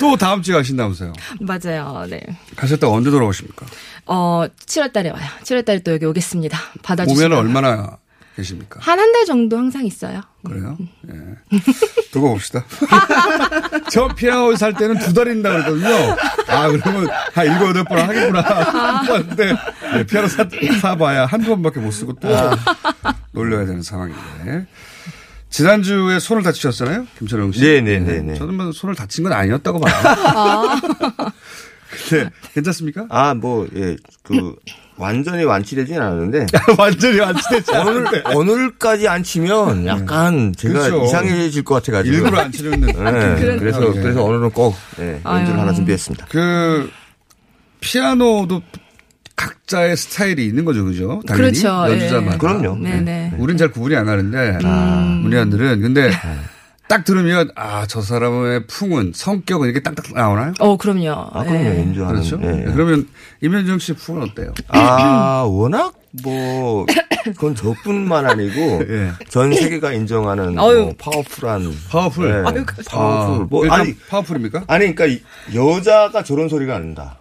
[0.00, 1.12] 또 다음 주에 가신다면서요.
[1.40, 2.06] 맞아요.
[2.08, 2.18] 네.
[2.56, 3.66] 가셨다가 언제 돌아오십니까?
[4.06, 5.26] 어, 7월 달에 와요.
[5.42, 6.58] 7월 달에 또 여기 오겠습니다.
[6.82, 7.32] 받아주시면.
[7.32, 7.98] 오면 얼마나
[8.40, 8.80] 계십니까?
[8.82, 10.20] 한 한 달 정도 항상 있어요.
[10.44, 10.76] 그래요?
[11.08, 11.58] 예.
[12.12, 12.64] 두고 봅시다.
[13.90, 16.16] 저 피아노 살 때는 두달 있다 그랬거든요.
[16.48, 19.02] 아, 그러면 한 일곱, 여덟 번 하겠구나.
[19.06, 19.52] 근데
[19.96, 20.46] 예, 피아노 사,
[20.80, 22.28] 사봐야 한두 번밖에 못 쓰고 또
[23.32, 24.66] 놀려야 되는 상황인데.
[25.50, 27.06] 지난주에 손을 다치셨잖아요?
[27.18, 27.60] 김철영 씨.
[27.60, 28.34] 네네네네.
[28.34, 29.94] 저는 뭐 손을 다친 건 아니었다고 봐요.
[32.08, 33.06] 근데 괜찮습니까?
[33.08, 34.54] 아, 뭐, 예, 그,
[35.00, 36.46] 완전히 완치되진 않았는데.
[36.78, 38.06] 완전히 완치되지 오늘.
[38.34, 41.04] 오늘까지 안 치면 약간 제가 그렇죠.
[41.04, 42.14] 이상해질 것 같아가지고.
[42.16, 42.80] 일부러 안 치려는.
[42.86, 44.00] 네, 그런- 그래서, 예.
[44.00, 45.60] 그래서 오늘은 꼭, 예, 연주를 아유.
[45.60, 46.26] 하나 준비했습니다.
[46.30, 46.90] 그
[47.80, 48.60] 피아노도
[49.36, 51.22] 각자의 스타일이 있는 거죠, 그죠?
[51.26, 51.68] 당연히 그렇죠.
[51.92, 52.34] 연주자마다.
[52.34, 52.38] 예.
[52.38, 52.76] 그럼요.
[52.76, 53.34] 네네.
[53.38, 55.20] 우린 잘 구분이 안 가는데 음.
[55.22, 56.10] 음악인들은 근데
[56.90, 60.52] 딱 들으면 아 저 사람의 풍은 성격은 이렇게 딱딱 나오나요?
[60.58, 61.10] 어, 그럼요.
[61.32, 61.64] 아, 그럼요.
[61.64, 61.78] 예.
[61.78, 62.14] 연주하는.
[62.20, 62.38] 그렇죠.
[62.42, 62.64] 예.
[62.72, 63.08] 그러면
[63.40, 64.52] 임현정 씨 풍은 어때요?
[64.68, 66.84] 아, 워낙 뭐,
[67.24, 69.12] 그건 저뿐만 아니고, 예.
[69.28, 70.56] 전 세계가 인정하는.
[70.56, 71.72] 뭐 파워풀한.
[71.88, 72.28] 파워풀.
[72.28, 73.42] 네, 아유, 파워풀.
[73.44, 74.64] 아, 뭐, 아니, powerful입니까?
[74.66, 75.22] 아니, 그러니까 이-
[75.54, 77.18] 여자가 저런 소리가 안 난다.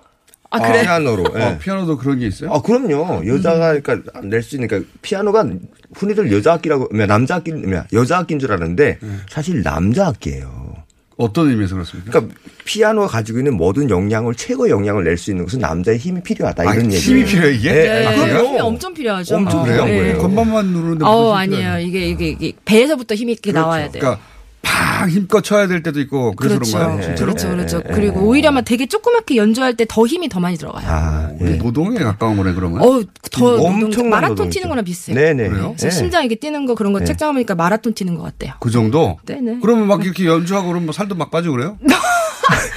[0.52, 0.82] 아, 그래?
[0.82, 1.26] 피아노로.
[1.38, 1.44] 예.
[1.44, 2.52] 어, 피아노도 그런 게 있어요?
[2.52, 3.26] 아, 그럼요.
[3.28, 5.46] 여자가, 그러니까, 낼 수 있으니까, 피아노가
[5.94, 8.98] 흔히들 여자 악기라고, 뭐야, 남자 악기, 뭐야, 여자 악기인 줄 아는데,
[9.30, 10.70] 사실 남자 악기예요.
[11.18, 12.12] 어떤 의미에서 그렇습니까?
[12.12, 12.36] 그러니까,
[12.66, 16.64] 피아노가 가지고 있는 모든 역량을, 최고 역량을 낼 수 있는 것은 남자의 힘이 필요하다.
[16.64, 16.98] 이런 아, 얘기.
[16.98, 17.72] 힘이 필요해, 이게?
[17.74, 18.40] 네, 아, 그래요?
[18.46, 19.36] 힘이 엄청 필요하죠.
[19.36, 19.98] 엄청 어, 필요한 네.
[19.98, 20.18] 거예요.
[20.20, 21.80] 건반만 누르는데 어, 아니에요.
[21.80, 24.00] 이게, 이게, 이게, 배에서부터 힘이 이렇게 나와야 돼요.
[24.02, 24.24] 그러니까
[24.80, 26.78] 팍 힘껏 쳐야 될 때도 있고 그래서 그렇죠.
[26.78, 27.04] 그런 거예요.
[27.08, 27.34] 진짜로?
[27.34, 27.82] 그렇죠, 그렇죠.
[27.94, 30.86] 그리고 오히려 막 되게 조그맣게 연주할 때 더 힘이 더 많이 들어가요.
[30.88, 32.82] 아, 우리 노동에 가까운 거네 그러면.
[32.82, 34.54] 어우, 더 엄청 마라톤 노동이죠.
[34.60, 35.16] 뛰는 거랑 비슷해요.
[35.16, 35.50] 네네.
[35.50, 35.76] 그래요?
[35.78, 37.06] 심장 이렇게 뛰는 거 그런 거 네.
[37.06, 38.54] 책장 보니까 마라톤 뛰는 것 같대요.
[38.60, 39.18] 그 정도?
[39.26, 39.60] 네네.
[39.62, 41.78] 그러면 막 이렇게 연주하고 그러면 뭐 살도 막 빠지고 그래요?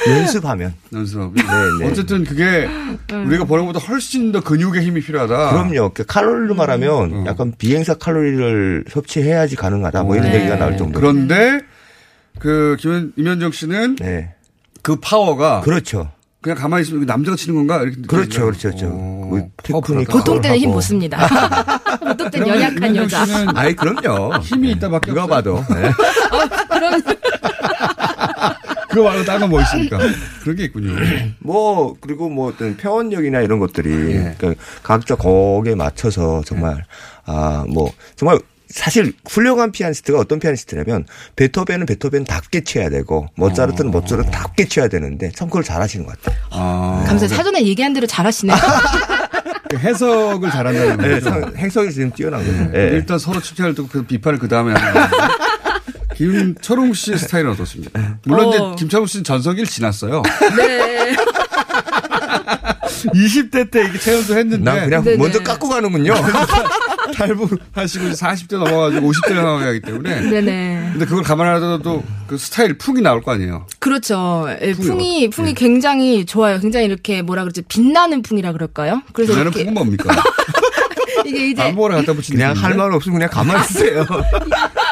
[0.09, 0.75] 연습하면.
[0.93, 1.33] 연습.
[1.35, 1.91] 네네.
[1.91, 2.69] 어쨌든 그게
[3.12, 5.51] 우리가 보는 것보다 훨씬 더 근육의 힘이 필요하다.
[5.51, 5.91] 그럼요.
[5.95, 10.03] 그 칼로리로 말하면 약간 비행사 칼로리를 섭취해야지 가능하다.
[10.05, 10.41] 뭐 이런 네.
[10.41, 10.99] 얘기가 나올 정도.
[10.99, 11.61] 그런데
[12.42, 14.35] 그 김현 임현정 씨는 네.
[14.83, 16.11] 그 파워가 그렇죠.
[16.40, 18.88] 그냥 가만히 있으면 남자가 치는 건가 이렇게 그렇죠, 그렇죠, 그렇죠.
[19.31, 20.70] 그 테크닉 보통 때는 힘.
[20.72, 21.24] 못 씁니다.
[22.05, 23.24] 보통 때는 연약한 여자.
[23.55, 24.38] 아이 그럼요.
[24.40, 25.37] 힘이 있다밖에 누가 없어요.
[25.37, 25.64] 봐도.
[25.72, 25.92] 네.
[26.68, 27.02] 그럼
[28.90, 29.98] 그거 말고 다른 건뭐 있습니까?
[30.42, 30.96] 그런 게 있군요.
[31.38, 34.35] 뭐 그리고 뭐 어떤 표현력이나 이런 것들이 예.
[34.37, 36.85] 그러니까 각자 곡에 맞춰서 정말
[37.24, 38.40] 아뭐 정말
[38.73, 41.05] 사실 훌륭한 피아니스트가 어떤 피아니스트냐면
[41.37, 43.93] 베토벤은 베토벤답게 쳐야 되고 모차르트는 어.
[43.93, 46.43] 모차르트답게 쳐야 되는데 참 그걸 잘하시는 것 같아요.
[46.51, 48.57] 아, 감사 사전에 얘기한 대로 잘하시네요.
[49.69, 51.31] 그 해석을 잘한다는 네, 거죠.
[51.31, 52.79] 참 해석이 지금 뛰어난 거죠.
[52.79, 52.91] 예.
[52.93, 55.09] 일단 서로 칭찬을 듣고 그 비판을 그 다음에 하는 거예요.
[56.17, 58.19] 김철웅 씨의 스타일은 어떻습니까?
[58.25, 58.49] 물론 어.
[58.49, 60.23] 이제 김철웅 씨는 전성기를 지났어요.
[60.57, 61.17] 네.
[63.15, 64.65] 20대 때 이게 체험도 했는데.
[64.65, 65.17] 난 그냥 네네.
[65.17, 66.15] 먼저 깎고 가는군요.
[67.16, 70.20] 탈북하시고 이제 40대 넘어가지고 50대 상황이기 때문에.
[70.20, 70.90] 네네.
[70.92, 73.66] 근데 그걸 감안하더라도 그 스타일 풍이 나올 거 아니에요.
[73.79, 74.46] 그렇죠.
[74.61, 76.59] 예, 풍이 풍이 풍이 굉장히 좋아요.
[76.61, 79.03] 굉장히 이렇게 뭐라 그러지 빛나는 풍이라 그럴까요?
[79.12, 80.14] 그래서 나는 이렇게 풍은 뭡니까?
[81.27, 82.75] 이게 이제 아무거나 갖다 붙이는 그냥 할?
[82.75, 84.07] 말 없으면 그냥 가만히 있으세요.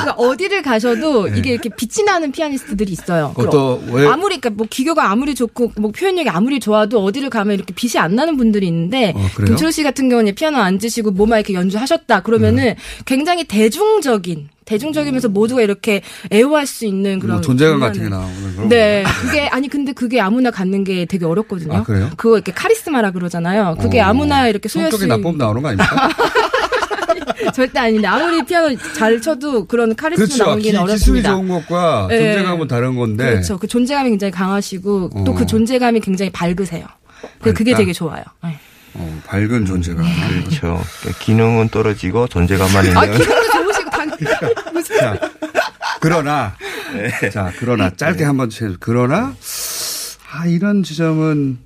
[0.00, 3.32] 그러니까 어디를 가셔도 이게 이렇게 빛이 나는 피아니스트들이 있어요.
[3.36, 7.74] 어떤 왜 아무리 그러니까 뭐 기교가 아무리 좋고 뭐 표현력이 아무리 좋아도 어디를 가면 이렇게
[7.74, 9.44] 빛이 안 나는 분들이 있는데 어?
[9.44, 16.02] 김철우 씨 같은 경우는 피아노 앉으시고 뭐만 이렇게 연주하셨다 그러면은 굉장히 대중적인 대중적이면서 모두가 이렇게
[16.32, 20.20] 애호할 수 있는 그런 뭐 존재감 같은 게 나오는 그런 네, 그게 아니 근데 그게
[20.20, 21.74] 아무나 갖는 게 되게 어렵거든요.
[21.74, 22.10] 아, 그래요?
[22.16, 23.76] 그거 이렇게 카리스마라 그러잖아요.
[23.80, 24.06] 그게 어.
[24.06, 26.08] 아무나 이렇게 소유할 수 성격이 나쁘면 나오는 거 아닙니까?
[27.54, 30.44] 절대 아닌데 아무리 피아노 잘 쳐도 그런 카리스마 그렇죠.
[30.44, 31.30] 나오기는 기, 기술이 어렵습니다.
[31.30, 32.34] 좋은 것과 네.
[32.34, 33.24] 존재감은 다른 건데.
[33.30, 33.58] 그렇죠.
[33.58, 35.34] 그 존재감이 굉장히 강하시고 또 어.
[35.34, 36.86] 그 존재감이 굉장히 밝으세요.
[37.42, 37.78] 그- 그게 밝다?
[37.78, 38.22] 되게 좋아요.
[38.42, 38.58] 네.
[38.94, 40.04] 어, 밝은 존재감.
[40.28, 40.80] 그렇죠.
[41.20, 42.96] 기능은 떨어지고 존재감만 있는.
[42.96, 44.16] 아 기분도 좋으시고 당연히
[44.72, 45.18] 무슨 자,
[46.00, 46.54] 그러나
[46.94, 47.30] 네.
[47.30, 49.34] 자 그러나 짧게 한번 제 그러나
[50.32, 51.58] 아 이런 지점은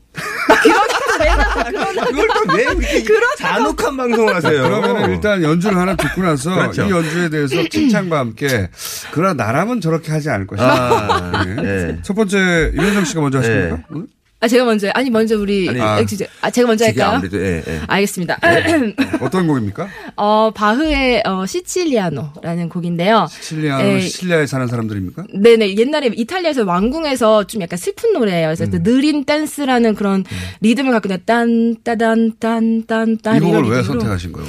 [1.67, 3.05] 이걸 또 왜 이렇게
[3.39, 4.63] 잔혹한 방송을 하세요?
[4.63, 6.85] 그러면 일단 연주를 하나 듣고 나서 그렇죠.
[6.85, 8.69] 이 연주에 대해서 칭찬과 함께
[9.13, 10.69] 그러나 나라면 저렇게 하지 않을 것이다.
[10.69, 11.55] 아, 네.
[11.55, 11.99] 네.
[12.03, 13.79] 첫 번째 유현정 씨가 먼저 하십니까?
[13.95, 14.07] 응?
[14.41, 16.01] 아 제가 먼저 아니 먼저 우리 아니, 아,
[16.43, 16.51] 아.
[16.51, 17.17] 제가 먼저 할까요?
[17.17, 17.81] 아무래도 예, 예.
[17.89, 18.39] 알겠습니다.
[19.21, 19.89] 어떤 곡입니까?
[20.15, 23.27] 어 바흐의 어, 시칠리아노라는 곡인데요.
[23.31, 25.25] 시칠리아 에, 시칠리아에 사는 사람들입니까?
[25.35, 28.47] 네네 옛날에 이탈리아에서 왕궁에서 좀 약간 슬픈 노래예요.
[28.47, 28.83] 그래서 음.
[28.85, 30.25] 느린 댄스라는 그런
[30.61, 33.83] 리듬을 갖고 딴 따단 딴딴딴 이 곡을 왜.
[33.83, 34.49] 선택하신 거예요?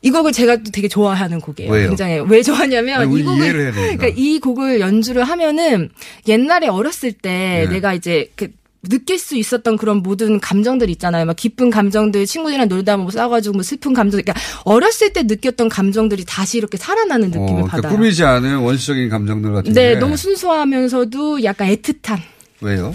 [0.00, 1.72] 이 곡을 제가 또 되게 좋아하는 곡이에요.
[1.72, 1.88] 왜요?
[1.88, 3.72] 굉장히 왜 좋아하냐면 아니, 이 곡을.
[3.72, 5.88] 그러니까 이 곡을 연주를 하면은
[6.28, 7.74] 옛날에 어렸을 때 네.
[7.74, 8.48] 내가 이제 그
[8.88, 11.24] 느낄 수 있었던 그런 모든 감정들 있잖아요.
[11.26, 16.24] 막 기쁜 감정들, 친구들이랑 놀다 뭐 싸가지고 뭐 슬픈 감정, 그러니까 어렸을 때 느꼈던 감정들이
[16.26, 17.92] 다시 이렇게 살아나는 느낌을 어, 그러니까 받아요.
[17.92, 22.33] 꾸미지 않은 원시적인 감정들 같은 네, 게 너무 순수하면서도 약간 애틋한.
[22.64, 22.94] 왜요?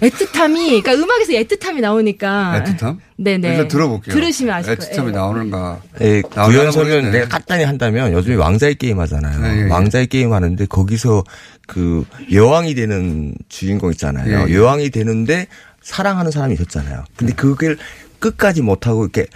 [0.00, 2.64] 애틋함이, 그러니까 음악에서 애틋함이 나오니까.
[2.64, 2.98] 애틋함?
[3.16, 3.48] 네네.
[3.50, 4.14] 일단 들어볼게요.
[4.14, 4.92] 들으시면 아실 거예요.
[4.92, 5.12] 애틋함이 예.
[5.12, 5.82] 나오는가?
[6.00, 7.10] 예, 구연설은 모르겠네.
[7.10, 9.44] 내가 간단히 한다면 요즘에 왕자의 게임 하잖아요.
[9.44, 9.68] 예, 예, 예.
[9.68, 11.24] 왕자의 게임 하는데 거기서
[11.66, 14.46] 그 여왕이 되는 주인공 있잖아요.
[14.46, 14.54] 예, 예.
[14.54, 15.46] 여왕이 되는데
[15.82, 17.04] 사랑하는 사람이 있었잖아요.
[17.16, 17.76] 근데 그걸
[18.20, 19.26] 끝까지 못하고 이렇게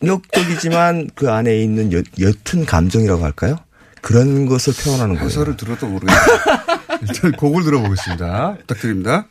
[0.00, 3.56] 폭력적이지만 그 안에 있는 옅, 옅은 감정이라고 할까요?
[4.02, 5.26] 그런 것을 표현하는 거예요.
[5.26, 6.38] 해설을 들어도 모르겠어요.
[7.02, 8.56] 일단 곡을 들어보겠습니다.
[8.60, 9.26] 부탁드립니다.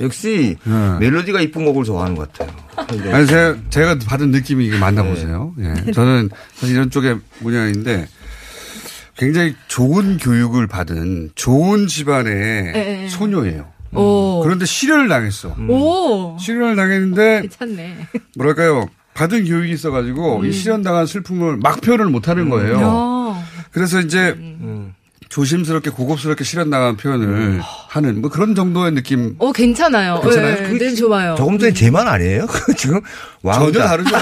[0.00, 0.56] 역시
[0.98, 2.59] 멜로디가 이쁜 곡을 좋아하는 것 같아요.
[2.86, 3.12] 네.
[3.12, 5.54] 아니, 제가, 제가 받은 느낌이 이게 맞나 보세요.
[5.58, 5.92] 예.
[5.92, 8.06] 저는 사실 이런 쪽의 문양인데
[9.16, 12.32] 굉장히 좋은 교육을 받은 좋은 집안의
[12.74, 13.08] 예, 예.
[13.08, 13.68] 소녀예요.
[13.92, 14.40] 오.
[14.42, 15.54] 그런데 실현을 당했어.
[15.68, 16.36] 오.
[16.38, 18.08] 실현을 당했는데 괜찮네.
[18.36, 18.88] 뭐랄까요.
[19.14, 22.80] 받은 교육이 있어가지고 이 실현당한 슬픔을 막 표현을 못하는 거예요.
[22.80, 23.44] 야.
[23.72, 24.34] 그래서 이제
[25.30, 29.36] 조심스럽게 고급스럽게 실현당한 표현을 하는 뭐 그런 정도의 느낌.
[29.38, 30.20] 어, 괜찮아요.
[30.22, 30.54] 괜찮아요?
[30.56, 31.34] 네, 그게 네, 좋아요.
[31.36, 32.46] 조금 전에 제 말 아니에요?
[32.76, 33.00] 지금
[33.42, 33.72] 왕자.
[33.72, 34.10] 전혀 다르죠.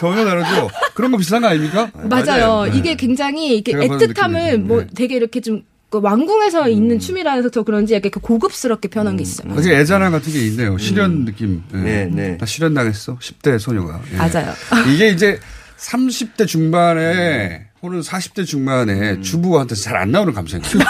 [0.00, 0.68] 전혀 다르죠.
[0.94, 1.90] 그런 거 비슷한 거 아닙니까?
[1.94, 2.64] 맞아요.
[2.70, 2.76] 네.
[2.78, 4.58] 이게 굉장히 이게 애틋함을.
[4.58, 4.86] 뭐 네.
[4.94, 9.52] 되게 이렇게 좀그 왕궁에서 있는 춤이라서 더 그런지 약간 그 고급스럽게 표현한 게 있어요.
[9.56, 10.76] 아직 애잔함 같은 게 있네요.
[10.78, 11.62] 실현 느낌.
[11.74, 11.78] 예.
[11.78, 12.36] 네, 네.
[12.38, 13.16] 나 실현 당했어.
[13.18, 14.00] 10대 소녀가.
[14.12, 14.16] 예.
[14.16, 14.52] 맞아요.
[14.92, 15.38] 이게 이제
[15.78, 20.68] 30대 중반에 혹은 40대 중반에 주부한테 잘 안 나오는 감성이에요.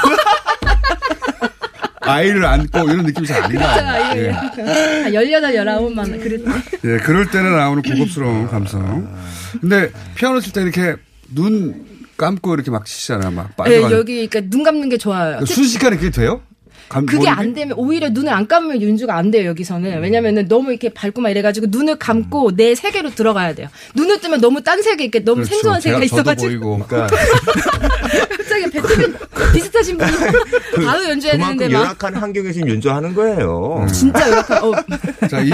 [2.01, 4.13] 아이를 안고 이런 느낌이 잘 안 나요.
[4.17, 4.27] 예.
[4.27, 4.31] 예.
[4.31, 6.51] 한 18, 19만 그랬대.
[6.85, 9.09] 예, 그럴 때는 나오는 고급스러운 감성.
[9.61, 10.95] 근데 피아노 칠 때 이렇게
[11.35, 11.85] 눈
[12.17, 13.31] 감고 이렇게 막 치잖아.
[13.31, 13.99] 막 네, 빠져가지고.
[13.99, 15.45] 여기 그러니까 눈 감는 게 좋아요.
[15.45, 16.41] 순식간에 그게 돼요?
[16.89, 20.89] 감, 그게 뭐안 되면 오히려 눈을 안 감으면 연주가 안 돼요 여기서는 왜냐면은 너무 이렇게
[20.91, 25.21] 밝고 막 이래가지고 눈을 감고 내 세계로 들어가야 돼요 눈을 뜨면 너무 딴 세계 이렇게
[25.21, 25.51] 너무 그렇죠.
[25.55, 26.87] 생소한 세계가 제가- 저도 있어가지고 보이고.
[26.87, 27.17] 그러니까
[28.37, 29.17] 갑자기 베토벤
[29.55, 30.11] 비슷하신 분이
[30.87, 33.87] 바로 연주해야 되는데 그만큼 막 열악한 환경에서 지금 연주하는 거예요.
[33.93, 34.73] 진짜 열악한 어.
[35.29, 35.51] 자, 이,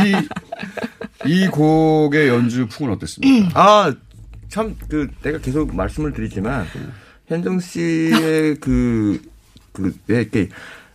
[1.27, 3.51] 이 곡의 연주 풍은 어땠습니까?
[3.55, 3.95] 아,
[4.49, 6.67] 참, 그, 내가 계속 말씀을 드리지만,
[7.29, 9.21] 현정 씨의 그,
[9.73, 10.49] 그, 왜 이렇게,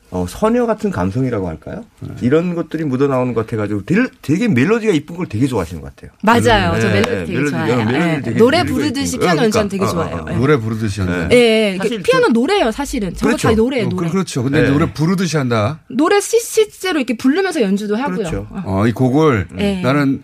[0.09, 1.83] 어, 서녀 같은 감성이라고 할까요?
[2.21, 6.11] 이런 것들이 묻어나오는 것 같아가지고 되게, 되게 멜로디가 이쁜 걸 되게 좋아하시는 것 같아요.
[6.23, 8.21] 맞아요 저 네, 멜로디 네, 되게 멜로디, 좋아해요 멜로디 예.
[8.21, 9.17] 되게 노래 부르듯이.
[9.17, 10.25] 피아노 연주는 그러니까, 되게 어, 어, 좋아해요 어.
[10.31, 10.35] 예.
[10.37, 11.29] 노래 부르듯이 한다.
[11.33, 11.77] 예, 예.
[11.77, 13.49] 사실 피아노 노래예요 사실은 저거 그렇죠.
[13.49, 14.43] 다 노래예요 어, 노래 그, 그렇죠.
[14.43, 14.69] 근데 네.
[14.69, 15.79] 노래 부르듯이 한다.
[15.89, 18.47] 노래 시, 실제로 이렇게 부르면서 연주도 하고요 그렇죠.
[18.49, 18.63] 어.
[18.65, 19.81] 어, 이 곡을 네.
[19.81, 20.23] 나는,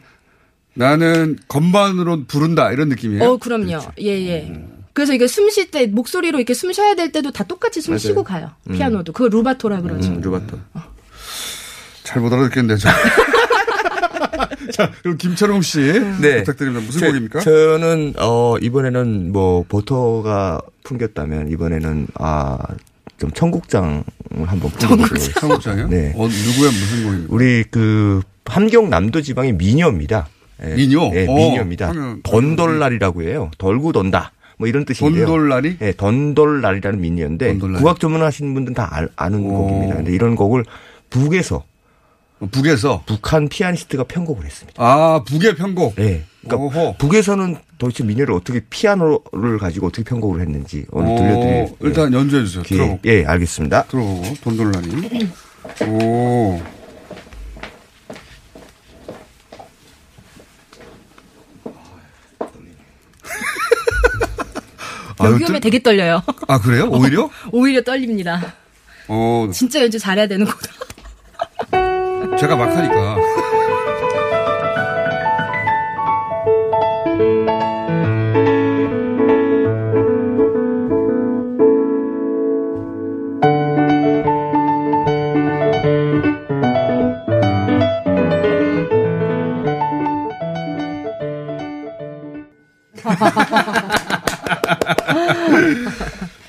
[0.75, 2.71] 나는 건반으로 부른다.
[2.71, 3.23] 이런 느낌이에요.
[3.23, 3.79] 어, 그럼요.
[4.01, 4.53] 예, 예.
[4.93, 7.99] 그래서 이게 숨 쉴 때, 목소리로 이렇게 숨 쉬어야 될 때도 다 똑같이 숨 맞아요.
[7.99, 8.51] 쉬고 가요.
[8.69, 8.73] 음.
[8.75, 9.11] 피아노도.
[9.13, 10.09] 그거 루바토라 그러죠.
[10.11, 10.59] 음, 루바토.
[12.03, 12.89] 잘못 알아듣겠는데, 저.
[14.71, 15.79] 자, 그럼 김철웅 씨.
[16.21, 16.39] 네.
[16.39, 16.85] 부탁드립니다.
[16.85, 17.39] 무슨 저- 곡입니까?
[17.39, 22.57] 저는, 어, 이번에는 뭐, 버터가 풍겼다면, 이번에는, 아,
[23.17, 24.03] 좀 청국장을
[24.45, 25.33] 한번 불러보세요.
[25.39, 25.87] 청국장이요?
[25.87, 26.13] 네.
[26.15, 27.33] 어, 누구야 무슨 곡입니까?
[27.33, 30.27] 우리 그 함경 남도 지방의 미녀입니다.
[30.65, 30.75] 예.
[30.75, 31.09] 미녀?
[31.13, 31.93] 예, 어, 미녀입니다.
[32.23, 33.49] 던돌날이라고 해요.
[33.57, 34.31] 덜고 돈다.
[34.63, 35.25] 뭐 이런 뜻인데요.
[35.25, 35.77] 돈돌날이?
[35.81, 37.81] 예, 던돌날이라는 미녀인데 던돌날이.
[37.81, 39.49] 국악 전문하시는 분들은 다 알- 아는 오.
[39.57, 39.95] 곡입니다.
[39.97, 40.63] 근데 이런 곡을
[41.09, 41.65] 북에서
[42.51, 44.81] 북에서 북한 피아니스트가 편곡을 했습니다.
[44.81, 45.95] 아 북의 편곡.
[45.95, 46.23] 네.
[46.47, 52.43] 그러니까 북에서는 도대체 미녀를 어떻게 피아노를 가지고 어떻게 편곡을 했는지 오늘 오, 들려드릴 일단 연주해
[52.45, 52.63] 주세요.
[52.63, 52.77] 기회.
[52.77, 53.01] 들어보고.
[53.05, 53.83] 예, 알겠습니다.
[53.83, 55.29] 들어보고 돈돌라니.
[55.89, 56.61] 오.
[65.21, 66.21] 여기 오면 되게 떨려요.
[66.47, 66.87] 아 그래요?
[66.89, 67.29] 오히려?
[67.51, 68.53] 오히려 떨립니다.
[69.07, 70.73] 어 진짜 연주 잘해야 되는 거다.
[72.37, 73.17] 제가 막 하니까.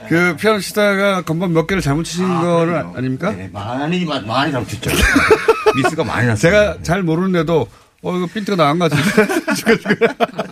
[0.08, 3.30] 그 피아노 치다가 건반 몇 개를 잘못 치신 거는 아닙니까?
[3.32, 4.90] 네, 많이 많이 많이 잘못했죠.
[5.76, 6.40] 미스가 많이 났어요.
[6.50, 7.66] 제가 잘 모르는데도
[8.02, 9.34] 어 이거 핀트가 나간 것 같은데.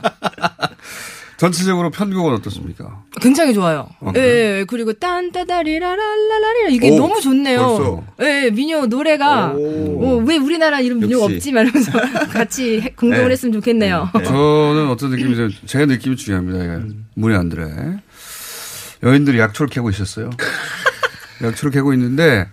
[1.37, 3.03] 전체적으로 편곡은 어떻습니까?
[3.21, 3.89] 굉장히 좋아요.
[4.01, 4.59] 아, 예, 그래요?
[4.61, 7.59] 예, 그리고 딴따다리라랄라라리 이게 오, 너무 좋네요.
[7.67, 8.03] 벌써.
[8.23, 11.35] 예, 민요 노래가 어, 왜 우리나라 이런 역시.
[11.35, 11.91] 없지 말면서
[12.33, 13.33] 같이 해- 공동을 네.
[13.33, 14.11] 했으면 좋겠네요.
[14.13, 15.49] 저는 어떤 느낌이죠?
[15.67, 16.65] 제 느낌이 중요합니다.
[16.65, 16.95] 이거.
[17.15, 17.67] 문이 안 들어.
[19.03, 20.31] 여인들이 약초를 캐고 있었어요.
[21.43, 22.49] 약초를 캐고 있는데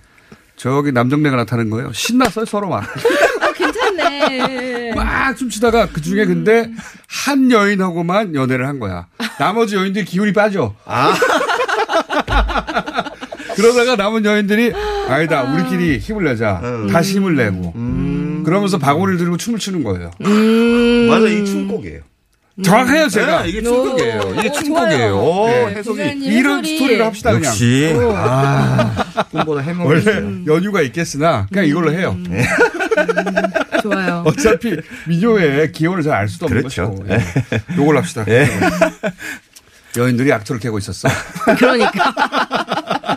[0.56, 1.94] 저기 남정네가 나타난 거예요.
[1.94, 2.84] 신났어요 서로 막.
[2.84, 4.94] 아, 괜찮네.
[4.96, 6.72] 막 춤추다가 그 중에 근데
[7.08, 9.08] 한 여인하고만 연애를 한 거야.
[9.38, 10.76] 나머지 여인들이 기운이 빠져.
[13.56, 14.74] 그러다가 남은 여인들이
[15.08, 16.62] 아니다 우리끼리 힘을 내자.
[16.92, 17.74] 다시 힘을 내고.
[18.44, 20.12] 그러면서 바구니를 들고 춤을 추는 거예요.
[20.20, 22.02] 맞아, 이 춤곡이에요.
[22.64, 23.44] 정확해요 제가.
[23.44, 24.36] 네, 이게 춤곡이에요.
[24.40, 25.18] 이게 춤곡이에요.
[25.18, 27.46] 오, 해석이 이런 스토리를 합시다 그냥.
[27.46, 29.88] 역시 아, 꿈보다 해몽.
[29.88, 30.04] 원래
[30.46, 32.18] 연유가 있겠으나 그냥 이걸로 해요.
[33.82, 34.24] 좋아요.
[34.26, 34.76] 어차피
[35.08, 36.92] 민요의 기원을 잘 알 수도 없는 그렇죠.
[36.96, 37.06] 것이고.
[37.14, 37.22] 예.
[37.78, 38.26] 요걸로 합시다.
[38.28, 38.48] 예.
[39.98, 41.08] 여인들이 약초를 캐고 있었어.
[41.58, 42.14] 그러니까.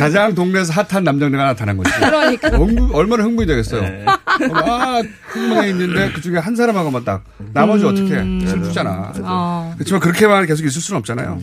[0.00, 1.90] 가장 동네에서 핫한 남정네가 나타난 거지.
[1.92, 2.50] 그러니까.
[2.92, 3.82] 얼마나 흥분이 되겠어요.
[3.82, 4.04] 네.
[4.06, 7.22] 아, 흥분해 있는데 그 중에 한 사람하고만 딱.
[7.52, 8.14] 나머지 어떻게
[8.46, 9.12] 슬프잖아.
[9.22, 9.74] 어.
[9.76, 11.40] 그렇지만 그렇게만 계속 있을 수는 없잖아요.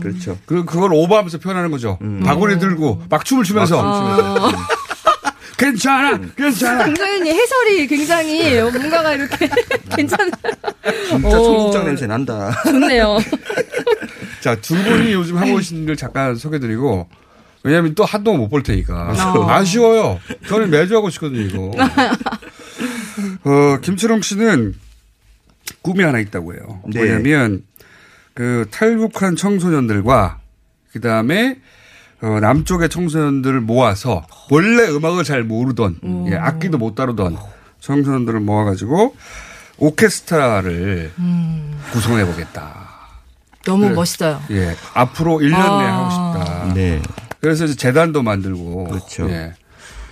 [0.00, 0.38] 그렇죠.
[0.46, 1.98] 그, 그걸 오버하면서 표현하는 거죠.
[2.24, 3.80] 바구니 들고 막 춤을 추면서.
[3.80, 4.52] 어.
[5.56, 6.84] 괜찮아, 괜찮아.
[6.84, 9.48] 김서윤이 해설이 굉장히 뭔가가 이렇게
[9.96, 10.30] 괜찮아.
[11.08, 11.30] 진짜 어.
[11.30, 12.50] 청국장 냄새 난다.
[12.64, 13.18] 좋네요.
[14.42, 17.08] 자, 두 분이 요즘 하고 계신 일 잠깐 소개드리고,
[17.66, 19.10] 왜냐면 또 한동안 못볼 테니까.
[19.10, 19.50] 어.
[19.50, 20.20] 아쉬워요.
[20.46, 21.72] 저는 매주 하고 싶거든요, 이거.
[23.44, 24.74] 어, 김철웅 씨는
[25.82, 26.80] 꿈이 하나 있다고 해요.
[26.86, 27.00] 네.
[27.00, 27.64] 뭐냐면,
[28.34, 30.38] 그 탈북한 청소년들과,
[30.92, 31.58] 그 다음에,
[32.22, 37.36] 어, 남쪽의 청소년들을 모아서, 원래 음악을 잘 모르던, 예, 악기도 못 다루던
[37.80, 39.16] 청소년들을 모아가지고,
[39.78, 41.10] 오케스트라를
[41.92, 42.86] 구성해 보겠다.
[43.64, 43.94] 너무 그래.
[43.94, 44.40] 멋있어요.
[44.52, 44.76] 예.
[44.94, 45.58] 앞으로 1년 내에
[45.88, 45.98] 아.
[45.98, 46.74] 하고 싶다.
[46.74, 47.02] 네.
[47.46, 48.84] 그래서 이제 재단도 만들고.
[48.88, 49.30] 그렇죠.
[49.30, 49.52] 예.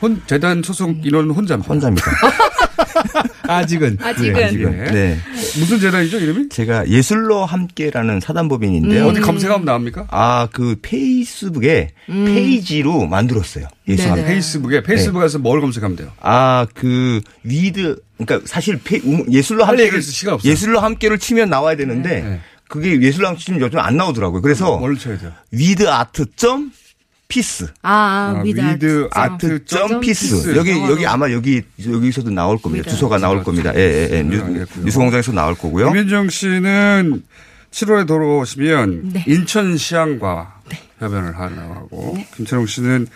[0.00, 1.68] 혼, 재단 소속 인원은 혼자입니다.
[1.68, 2.06] 혼자입니다.
[3.42, 3.98] 아직은.
[4.00, 4.40] 아직은.
[4.40, 4.72] 예, 아직은.
[4.86, 4.92] 예.
[4.92, 5.18] 네.
[5.58, 6.48] 무슨 재단이죠, 이름이?
[6.50, 9.08] 제가 예술로 함께라는 사단법인인데요.
[9.08, 10.06] 어디 검색하면 나옵니까?
[10.10, 13.66] 아, 그 페이스북에 페이지로 만들었어요.
[13.88, 14.14] 예술.
[14.14, 16.12] 페이스북에, 페이스북에서 뭘 검색하면 돼요?
[16.20, 20.48] 아, 그 with 그러니까 사실 페, 음, 예술로 할 함께.
[20.48, 22.40] 예술로 함께를 치면 나와야 되는데 네.
[22.68, 24.40] 그게 예술로 함께 치면 요즘 안 나오더라고요.
[24.40, 25.32] 그래서 뭘 쳐야 돼요?
[25.50, 26.70] with art 점
[27.28, 29.64] peace 아, 아, with with art.
[29.64, 30.54] 점점 peace.
[30.56, 30.70] 여기.
[30.72, 32.90] 여기 아마 여기 여기서도 나올 겁니다.
[32.90, 33.42] 주소가 나올.
[33.42, 33.72] 겁니다.
[33.74, 34.22] 예, 예, 예.
[34.22, 34.84] 뉴, 알겠고요.
[34.84, 35.90] 뉴스공장에서 나올 거고요.
[35.90, 37.22] 임현정 씨는
[37.70, 39.24] 7월에 돌아오시면 네.
[39.26, 40.60] 인천 시향과
[41.00, 43.08] 협연을 하고 김철웅 씨는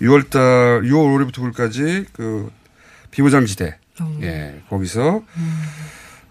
[0.00, 2.48] 6월 달 6월 5일부터 9일까지 그
[3.10, 3.76] 비무장지대
[4.22, 5.22] 예 거기서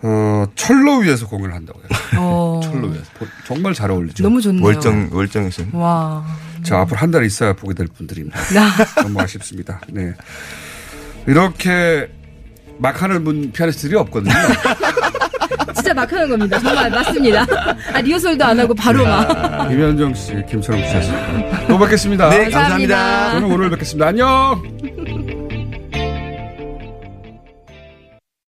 [0.03, 1.99] 어 철로 위에서 공연을 한다고 해요.
[2.19, 2.61] 어.
[2.63, 4.23] 철로 위에서 보- 정말 잘 어울리죠.
[4.23, 4.63] 너무 좋네요.
[4.63, 6.25] 월정 월정에서 와.
[6.63, 8.37] 자 앞으로 한 달 있어야 보게 될 분들입니다.
[9.01, 9.79] 너무 아쉽습니다.
[9.87, 10.13] 네
[11.25, 12.09] 이렇게
[12.79, 14.33] 막 하는 분 피아니스트들이 없거든요.
[15.75, 16.59] 진짜 막 하는 겁니다.
[16.59, 17.45] 정말 맞습니다.
[17.93, 19.67] 아, 리허설도 안 하고 바로 막.
[19.69, 21.67] 김현정 씨, 김철웅 씨였습니다.
[21.67, 22.29] 또 뵙겠습니다.
[22.29, 23.31] 네, 감사합니다.
[23.33, 24.07] 저는 오늘 뵙겠습니다.
[24.07, 24.61] 안녕.